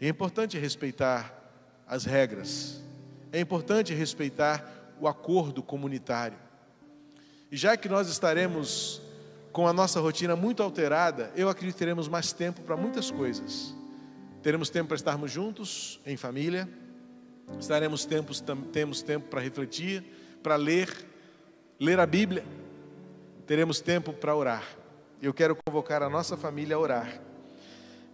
É 0.00 0.06
importante 0.06 0.56
respeitar 0.56 1.82
as 1.84 2.04
regras. 2.04 2.80
É 3.32 3.40
importante 3.40 3.92
respeitar 3.92 4.94
o 5.00 5.08
acordo 5.08 5.64
comunitário. 5.64 6.38
E 7.50 7.56
já 7.56 7.76
que 7.76 7.88
nós 7.88 8.08
estaremos 8.08 9.02
com 9.50 9.66
a 9.66 9.72
nossa 9.72 9.98
rotina 9.98 10.36
muito 10.36 10.62
alterada, 10.62 11.32
eu 11.34 11.48
acredito 11.48 11.74
que 11.74 11.80
teremos 11.80 12.06
mais 12.06 12.32
tempo 12.32 12.60
para 12.60 12.76
muitas 12.76 13.10
coisas. 13.10 13.74
Teremos 14.44 14.70
tempo 14.70 14.90
para 14.90 14.96
estarmos 14.96 15.32
juntos, 15.32 15.98
em 16.06 16.16
família. 16.16 16.68
Estaremos 17.58 18.04
tempos, 18.04 18.40
temos 18.72 19.02
tempo 19.02 19.26
para 19.26 19.40
refletir, 19.40 20.04
para 20.40 20.54
ler, 20.54 20.88
ler 21.80 21.98
a 21.98 22.06
Bíblia. 22.06 22.61
Teremos 23.46 23.80
tempo 23.80 24.12
para 24.12 24.34
orar. 24.34 24.64
Eu 25.20 25.34
quero 25.34 25.56
convocar 25.56 26.02
a 26.02 26.08
nossa 26.08 26.36
família 26.36 26.76
a 26.76 26.78
orar. 26.78 27.20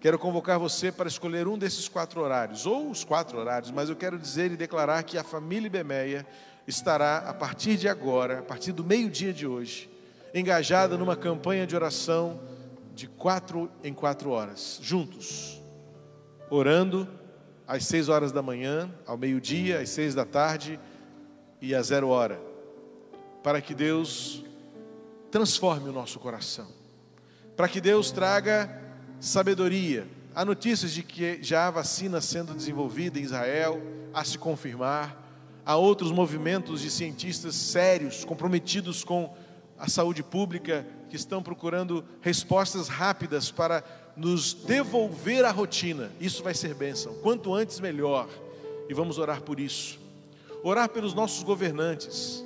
Quero 0.00 0.18
convocar 0.18 0.58
você 0.58 0.92
para 0.92 1.08
escolher 1.08 1.46
um 1.48 1.58
desses 1.58 1.88
quatro 1.88 2.20
horários, 2.20 2.66
ou 2.66 2.90
os 2.90 3.02
quatro 3.02 3.36
horários, 3.38 3.70
mas 3.70 3.88
eu 3.88 3.96
quero 3.96 4.18
dizer 4.18 4.52
e 4.52 4.56
declarar 4.56 5.02
que 5.02 5.18
a 5.18 5.24
família 5.24 5.68
Bemeia 5.68 6.24
estará, 6.66 7.18
a 7.18 7.34
partir 7.34 7.76
de 7.76 7.88
agora, 7.88 8.38
a 8.38 8.42
partir 8.42 8.72
do 8.72 8.84
meio-dia 8.84 9.32
de 9.32 9.46
hoje, 9.46 9.90
engajada 10.32 10.96
numa 10.96 11.16
campanha 11.16 11.66
de 11.66 11.74
oração 11.74 12.40
de 12.94 13.08
quatro 13.08 13.70
em 13.82 13.92
quatro 13.92 14.30
horas, 14.30 14.78
juntos, 14.80 15.60
orando 16.48 17.08
às 17.66 17.84
seis 17.84 18.08
horas 18.08 18.30
da 18.30 18.40
manhã, 18.40 18.90
ao 19.06 19.18
meio-dia, 19.18 19.80
às 19.80 19.88
seis 19.90 20.14
da 20.14 20.24
tarde 20.24 20.78
e 21.60 21.74
às 21.74 21.86
zero 21.88 22.08
hora, 22.08 22.40
para 23.42 23.60
que 23.60 23.74
Deus 23.74 24.44
transforme 25.30 25.88
o 25.88 25.92
nosso 25.92 26.18
coração, 26.18 26.68
para 27.56 27.68
que 27.68 27.80
Deus 27.80 28.10
traga 28.10 28.82
sabedoria. 29.20 30.06
Há 30.34 30.44
notícias 30.44 30.92
de 30.92 31.02
que 31.02 31.42
já 31.42 31.66
há 31.66 31.70
vacina 31.70 32.20
sendo 32.20 32.54
desenvolvida 32.54 33.18
em 33.18 33.22
Israel, 33.22 33.80
a 34.14 34.24
se 34.24 34.38
confirmar 34.38 35.28
Há 35.68 35.76
outros 35.76 36.10
movimentos 36.10 36.80
de 36.80 36.90
cientistas 36.90 37.54
sérios, 37.54 38.24
comprometidos 38.24 39.04
com 39.04 39.36
a 39.78 39.86
saúde 39.86 40.22
pública, 40.22 40.86
que 41.10 41.16
estão 41.16 41.42
procurando 41.42 42.02
respostas 42.22 42.88
rápidas 42.88 43.50
para 43.50 43.84
nos 44.16 44.54
devolver 44.54 45.44
a 45.44 45.50
rotina. 45.50 46.10
Isso 46.18 46.42
vai 46.42 46.54
ser 46.54 46.72
bênção. 46.72 47.16
Quanto 47.16 47.52
antes, 47.52 47.80
melhor. 47.80 48.30
E 48.88 48.94
vamos 48.94 49.18
orar 49.18 49.42
por 49.42 49.60
isso. 49.60 50.00
Orar 50.64 50.88
pelos 50.88 51.12
nossos 51.12 51.42
governantes, 51.42 52.42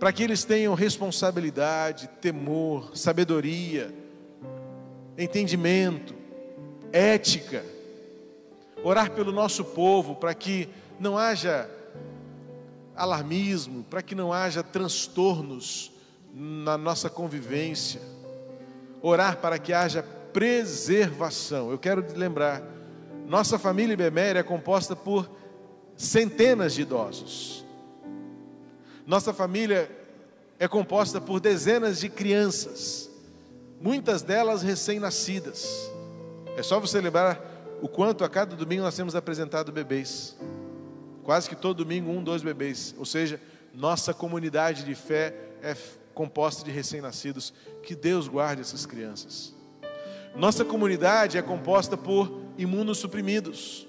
para 0.00 0.14
que 0.14 0.22
eles 0.22 0.44
tenham 0.44 0.72
responsabilidade, 0.72 2.08
temor, 2.22 2.96
sabedoria, 2.96 3.94
entendimento, 5.18 6.14
ética. 6.90 7.62
Orar 8.82 9.10
pelo 9.10 9.30
nosso 9.30 9.62
povo, 9.62 10.16
para 10.16 10.32
que 10.32 10.70
não 10.98 11.18
haja 11.18 11.68
alarmismo, 12.96 13.84
para 13.84 14.00
que 14.00 14.14
não 14.14 14.32
haja 14.32 14.62
transtornos 14.62 15.92
na 16.34 16.78
nossa 16.78 17.10
convivência. 17.10 18.00
Orar 19.02 19.36
para 19.36 19.58
que 19.58 19.74
haja 19.74 20.02
preservação. 20.02 21.70
Eu 21.70 21.78
quero 21.78 22.02
lembrar, 22.16 22.62
nossa 23.26 23.58
família 23.58 23.98
Beméria 23.98 24.40
é 24.40 24.42
composta 24.42 24.96
por 24.96 25.30
centenas 25.94 26.72
de 26.72 26.80
idosos. 26.80 27.66
Nossa 29.10 29.34
família 29.34 29.90
é 30.56 30.68
composta 30.68 31.20
por 31.20 31.40
dezenas 31.40 31.98
de 31.98 32.08
crianças, 32.08 33.10
muitas 33.80 34.22
delas 34.22 34.62
recém-nascidas. 34.62 35.90
É 36.56 36.62
só 36.62 36.78
você 36.78 37.00
lembrar 37.00 37.44
o 37.82 37.88
quanto 37.88 38.22
a 38.22 38.28
cada 38.28 38.54
domingo 38.54 38.84
nós 38.84 38.94
temos 38.94 39.16
apresentado 39.16 39.72
bebês. 39.72 40.36
Quase 41.24 41.48
que 41.48 41.56
todo 41.56 41.78
domingo, 41.78 42.08
um, 42.08 42.22
dois 42.22 42.40
bebês. 42.40 42.94
Ou 42.98 43.04
seja, 43.04 43.40
nossa 43.74 44.14
comunidade 44.14 44.84
de 44.84 44.94
fé 44.94 45.34
é 45.60 45.76
composta 46.14 46.64
de 46.64 46.70
recém-nascidos. 46.70 47.52
Que 47.82 47.96
Deus 47.96 48.28
guarde 48.28 48.62
essas 48.62 48.86
crianças. 48.86 49.52
Nossa 50.36 50.64
comunidade 50.64 51.36
é 51.36 51.42
composta 51.42 51.96
por 51.96 52.42
imunossuprimidos. 52.56 53.88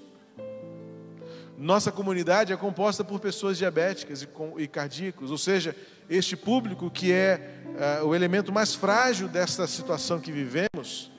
Nossa 1.62 1.92
comunidade 1.92 2.52
é 2.52 2.56
composta 2.56 3.04
por 3.04 3.20
pessoas 3.20 3.56
diabéticas 3.56 4.26
e, 4.58 4.66
cardíacos, 4.66 5.30
ou 5.30 5.38
seja, 5.38 5.76
este 6.10 6.36
público 6.36 6.90
que 6.90 7.12
é 7.12 7.62
uh, 8.02 8.04
o 8.04 8.16
elemento 8.16 8.52
mais 8.52 8.74
frágil 8.74 9.28
desta 9.28 9.64
situação 9.68 10.18
que 10.18 10.32
vivemos, 10.32 11.12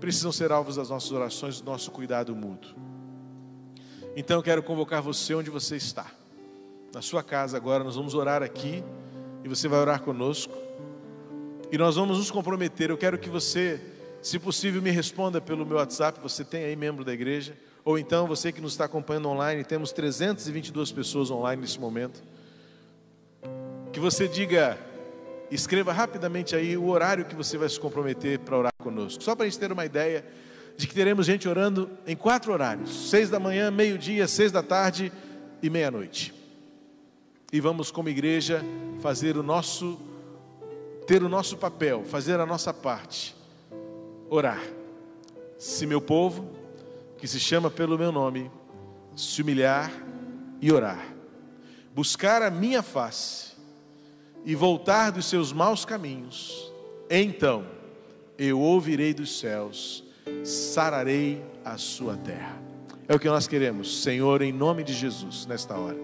precisam 0.00 0.32
ser 0.32 0.50
alvos 0.50 0.74
das 0.74 0.90
nossas 0.90 1.12
orações, 1.12 1.60
do 1.60 1.70
nosso 1.70 1.92
cuidado 1.92 2.34
mútuo. 2.34 2.74
Então 4.16 4.38
eu 4.38 4.42
quero 4.42 4.64
convocar 4.64 5.00
você 5.00 5.32
onde 5.32 5.48
você 5.48 5.76
está. 5.76 6.10
Na 6.92 7.00
sua 7.00 7.22
casa 7.22 7.56
agora, 7.56 7.84
nós 7.84 7.94
vamos 7.94 8.14
orar 8.14 8.42
aqui 8.42 8.82
e 9.44 9.48
você 9.48 9.68
vai 9.68 9.78
orar 9.78 10.02
conosco. 10.02 10.58
E 11.70 11.78
nós 11.78 11.94
vamos 11.94 12.18
nos 12.18 12.32
comprometer. 12.32 12.90
Eu 12.90 12.98
quero 12.98 13.16
que 13.16 13.30
você, 13.30 13.80
se 14.20 14.40
possível, 14.40 14.82
me 14.82 14.90
responda 14.90 15.40
pelo 15.40 15.64
meu 15.64 15.76
WhatsApp. 15.76 16.18
Você 16.20 16.44
tem 16.44 16.64
aí 16.64 16.74
membro 16.74 17.04
da 17.04 17.14
igreja? 17.14 17.56
Ou 17.88 17.98
então 17.98 18.26
você 18.26 18.52
que 18.52 18.60
nos 18.60 18.72
está 18.72 18.84
acompanhando 18.84 19.30
online, 19.30 19.64
temos 19.64 19.92
322 19.92 20.92
pessoas 20.92 21.30
online 21.30 21.62
nesse 21.62 21.80
momento. 21.80 22.22
Que 23.90 23.98
você 23.98 24.28
diga, 24.28 24.78
escreva 25.50 25.90
rapidamente 25.90 26.54
aí 26.54 26.76
o 26.76 26.86
horário 26.88 27.24
que 27.24 27.34
você 27.34 27.56
vai 27.56 27.66
se 27.66 27.80
comprometer 27.80 28.40
para 28.40 28.58
orar 28.58 28.72
conosco. 28.82 29.22
Só 29.24 29.34
para 29.34 29.46
a 29.46 29.48
gente 29.48 29.58
ter 29.58 29.72
uma 29.72 29.86
ideia 29.86 30.22
de 30.76 30.86
que 30.86 30.94
teremos 30.94 31.24
gente 31.24 31.48
orando 31.48 31.88
em 32.06 32.14
quatro 32.14 32.52
horários: 32.52 33.08
seis 33.08 33.30
da 33.30 33.40
manhã, 33.40 33.70
meio-dia, 33.70 34.28
seis 34.28 34.52
da 34.52 34.62
tarde 34.62 35.10
e 35.62 35.70
meia-noite. 35.70 36.34
E 37.50 37.58
vamos, 37.58 37.90
como 37.90 38.10
igreja, 38.10 38.62
fazer 39.00 39.34
o 39.38 39.42
nosso, 39.42 39.98
ter 41.06 41.22
o 41.22 41.28
nosso 41.30 41.56
papel, 41.56 42.04
fazer 42.04 42.38
a 42.38 42.44
nossa 42.44 42.74
parte, 42.74 43.34
orar. 44.28 44.62
Se 45.56 45.86
meu 45.86 46.02
povo, 46.02 46.57
que 47.18 47.26
se 47.26 47.40
chama 47.40 47.70
pelo 47.70 47.98
meu 47.98 48.12
nome, 48.12 48.50
se 49.16 49.42
humilhar 49.42 49.92
e 50.60 50.72
orar, 50.72 51.04
buscar 51.94 52.42
a 52.42 52.50
minha 52.50 52.82
face 52.82 53.52
e 54.44 54.54
voltar 54.54 55.10
dos 55.10 55.26
seus 55.26 55.52
maus 55.52 55.84
caminhos, 55.84 56.72
então 57.10 57.66
eu 58.38 58.60
ouvirei 58.60 59.12
dos 59.12 59.40
céus, 59.40 60.04
sararei 60.44 61.42
a 61.64 61.76
sua 61.76 62.16
terra. 62.16 62.56
É 63.08 63.14
o 63.14 63.18
que 63.18 63.28
nós 63.28 63.48
queremos, 63.48 64.02
Senhor, 64.02 64.42
em 64.42 64.52
nome 64.52 64.84
de 64.84 64.92
Jesus, 64.92 65.44
nesta 65.46 65.76
hora. 65.76 65.98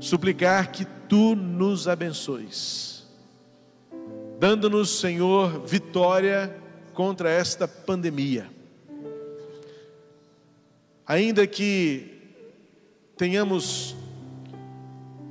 Suplicar 0.00 0.70
que 0.70 0.84
tu 1.08 1.34
nos 1.34 1.88
abençoes, 1.88 3.06
dando-nos, 4.38 5.00
Senhor, 5.00 5.64
vitória 5.66 6.54
contra 6.92 7.30
esta 7.30 7.66
pandemia. 7.66 8.59
Ainda 11.10 11.44
que 11.44 12.06
tenhamos 13.16 13.96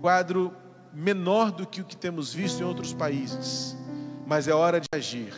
quadro 0.02 0.54
menor 0.94 1.54
do 1.54 1.66
que 1.66 1.80
o 1.80 1.86
que 1.86 1.96
temos 1.96 2.34
visto 2.34 2.60
em 2.60 2.66
outros 2.66 2.94
países, 2.94 3.78
mas 4.28 4.50
é 4.50 4.54
hora 4.54 4.82
de 4.82 4.90
agir, 4.92 5.34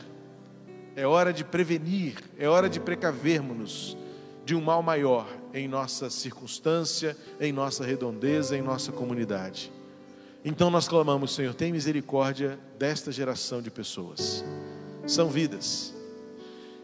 é 0.95 1.05
hora 1.05 1.31
de 1.31 1.45
prevenir, 1.45 2.15
é 2.39 2.49
hora 2.49 2.67
de 2.67 2.79
precavermos-nos 2.79 3.95
de 4.43 4.55
um 4.55 4.61
mal 4.61 4.81
maior 4.81 5.27
em 5.53 5.67
nossa 5.67 6.09
circunstância, 6.09 7.15
em 7.39 7.51
nossa 7.53 7.85
redondeza, 7.85 8.57
em 8.57 8.63
nossa 8.63 8.91
comunidade. 8.91 9.71
Então 10.43 10.71
nós 10.71 10.87
clamamos, 10.87 11.35
Senhor, 11.35 11.53
tem 11.53 11.71
misericórdia 11.71 12.57
desta 12.79 13.11
geração 13.11 13.61
de 13.61 13.69
pessoas. 13.69 14.43
São 15.05 15.29
vidas. 15.29 16.00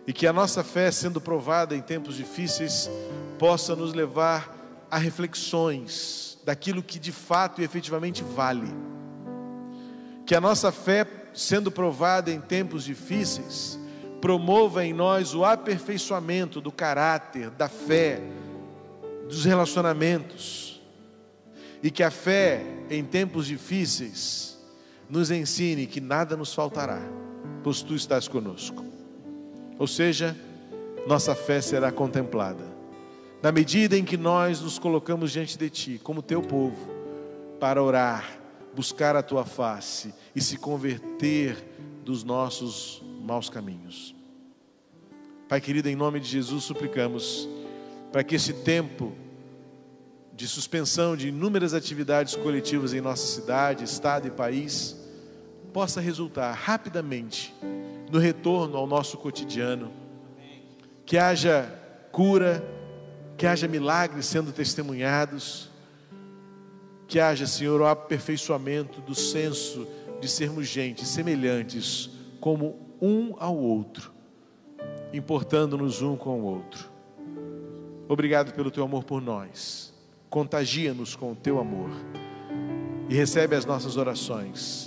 E 0.07 0.13
que 0.13 0.25
a 0.25 0.31
nossa 0.31 0.63
fé, 0.63 0.89
sendo 0.89 1.19
provada 1.19 1.75
em 1.75 1.81
tempos 1.81 2.15
difíceis, 2.15 2.89
possa 3.37 3.75
nos 3.75 3.93
levar 3.93 4.55
a 4.89 4.97
reflexões 4.97 6.39
daquilo 6.45 6.81
que 6.81 6.97
de 6.97 7.11
fato 7.11 7.59
e 7.59 7.65
efetivamente 7.65 8.23
vale. 8.23 8.73
Que 10.25 10.33
a 10.33 10.39
nossa 10.39 10.71
fé, 10.71 11.05
sendo 11.33 11.69
provada 11.69 12.31
em 12.31 12.39
tempos 12.39 12.85
difíceis, 12.85 13.77
promova 14.21 14.85
em 14.85 14.93
nós 14.93 15.35
o 15.35 15.43
aperfeiçoamento 15.43 16.61
do 16.61 16.71
caráter, 16.71 17.49
da 17.49 17.67
fé, 17.67 18.21
dos 19.27 19.43
relacionamentos. 19.43 20.81
E 21.83 21.91
que 21.91 22.01
a 22.01 22.09
fé 22.09 22.65
em 22.89 23.03
tempos 23.03 23.45
difíceis 23.45 24.57
nos 25.09 25.31
ensine 25.31 25.85
que 25.85 25.99
nada 25.99 26.37
nos 26.37 26.53
faltará, 26.53 27.01
pois 27.61 27.81
tu 27.81 27.93
estás 27.93 28.27
conosco. 28.27 28.96
Ou 29.77 29.87
seja, 29.87 30.35
nossa 31.07 31.35
fé 31.35 31.61
será 31.61 31.91
contemplada 31.91 32.77
na 33.41 33.51
medida 33.51 33.97
em 33.97 34.03
que 34.03 34.17
nós 34.17 34.61
nos 34.61 34.79
colocamos 34.79 35.31
diante 35.31 35.57
de 35.57 35.69
Ti, 35.69 36.01
como 36.03 36.21
Teu 36.21 36.41
povo, 36.41 36.89
para 37.59 37.81
orar, 37.81 38.39
buscar 38.75 39.15
a 39.15 39.21
Tua 39.21 39.45
face 39.45 40.13
e 40.35 40.41
se 40.41 40.57
converter 40.57 41.55
dos 42.03 42.23
nossos 42.23 43.01
maus 43.21 43.49
caminhos. 43.49 44.15
Pai 45.47 45.61
querido, 45.61 45.87
em 45.87 45.95
nome 45.95 46.19
de 46.19 46.27
Jesus, 46.27 46.63
suplicamos 46.63 47.47
para 48.11 48.23
que 48.23 48.35
esse 48.35 48.53
tempo 48.53 49.15
de 50.33 50.47
suspensão 50.47 51.15
de 51.15 51.29
inúmeras 51.29 51.73
atividades 51.73 52.35
coletivas 52.35 52.93
em 52.93 53.01
nossa 53.01 53.25
cidade, 53.25 53.83
estado 53.83 54.27
e 54.27 54.31
país 54.31 54.96
possa 55.77 56.01
resultar 56.01 56.53
rapidamente 56.53 57.53
no 58.09 58.17
retorno 58.17 58.75
ao 58.77 58.87
nosso 58.87 59.15
cotidiano, 59.15 59.91
que 61.05 61.19
haja 61.19 61.71
cura, 62.11 62.67
que 63.37 63.45
haja 63.45 63.67
milagres 63.67 64.25
sendo 64.25 64.51
testemunhados, 64.51 65.69
que 67.07 67.19
haja, 67.19 67.45
Senhor, 67.45 67.79
o 67.79 67.85
aperfeiçoamento 67.85 69.01
do 69.01 69.13
senso 69.13 69.87
de 70.19 70.27
sermos 70.27 70.67
gente 70.67 71.05
semelhantes 71.05 72.09
como 72.41 72.97
um 72.99 73.35
ao 73.37 73.55
outro, 73.55 74.11
importando-nos 75.13 76.01
um 76.01 76.15
com 76.17 76.41
o 76.41 76.43
outro. 76.43 76.89
Obrigado 78.09 78.51
pelo 78.51 78.71
teu 78.71 78.83
amor 78.83 79.03
por 79.03 79.21
nós. 79.21 79.93
Contagia-nos 80.27 81.15
com 81.15 81.33
o 81.33 81.35
teu 81.35 81.59
amor 81.59 81.91
e 83.07 83.13
recebe 83.13 83.55
as 83.55 83.63
nossas 83.63 83.95
orações 83.95 84.86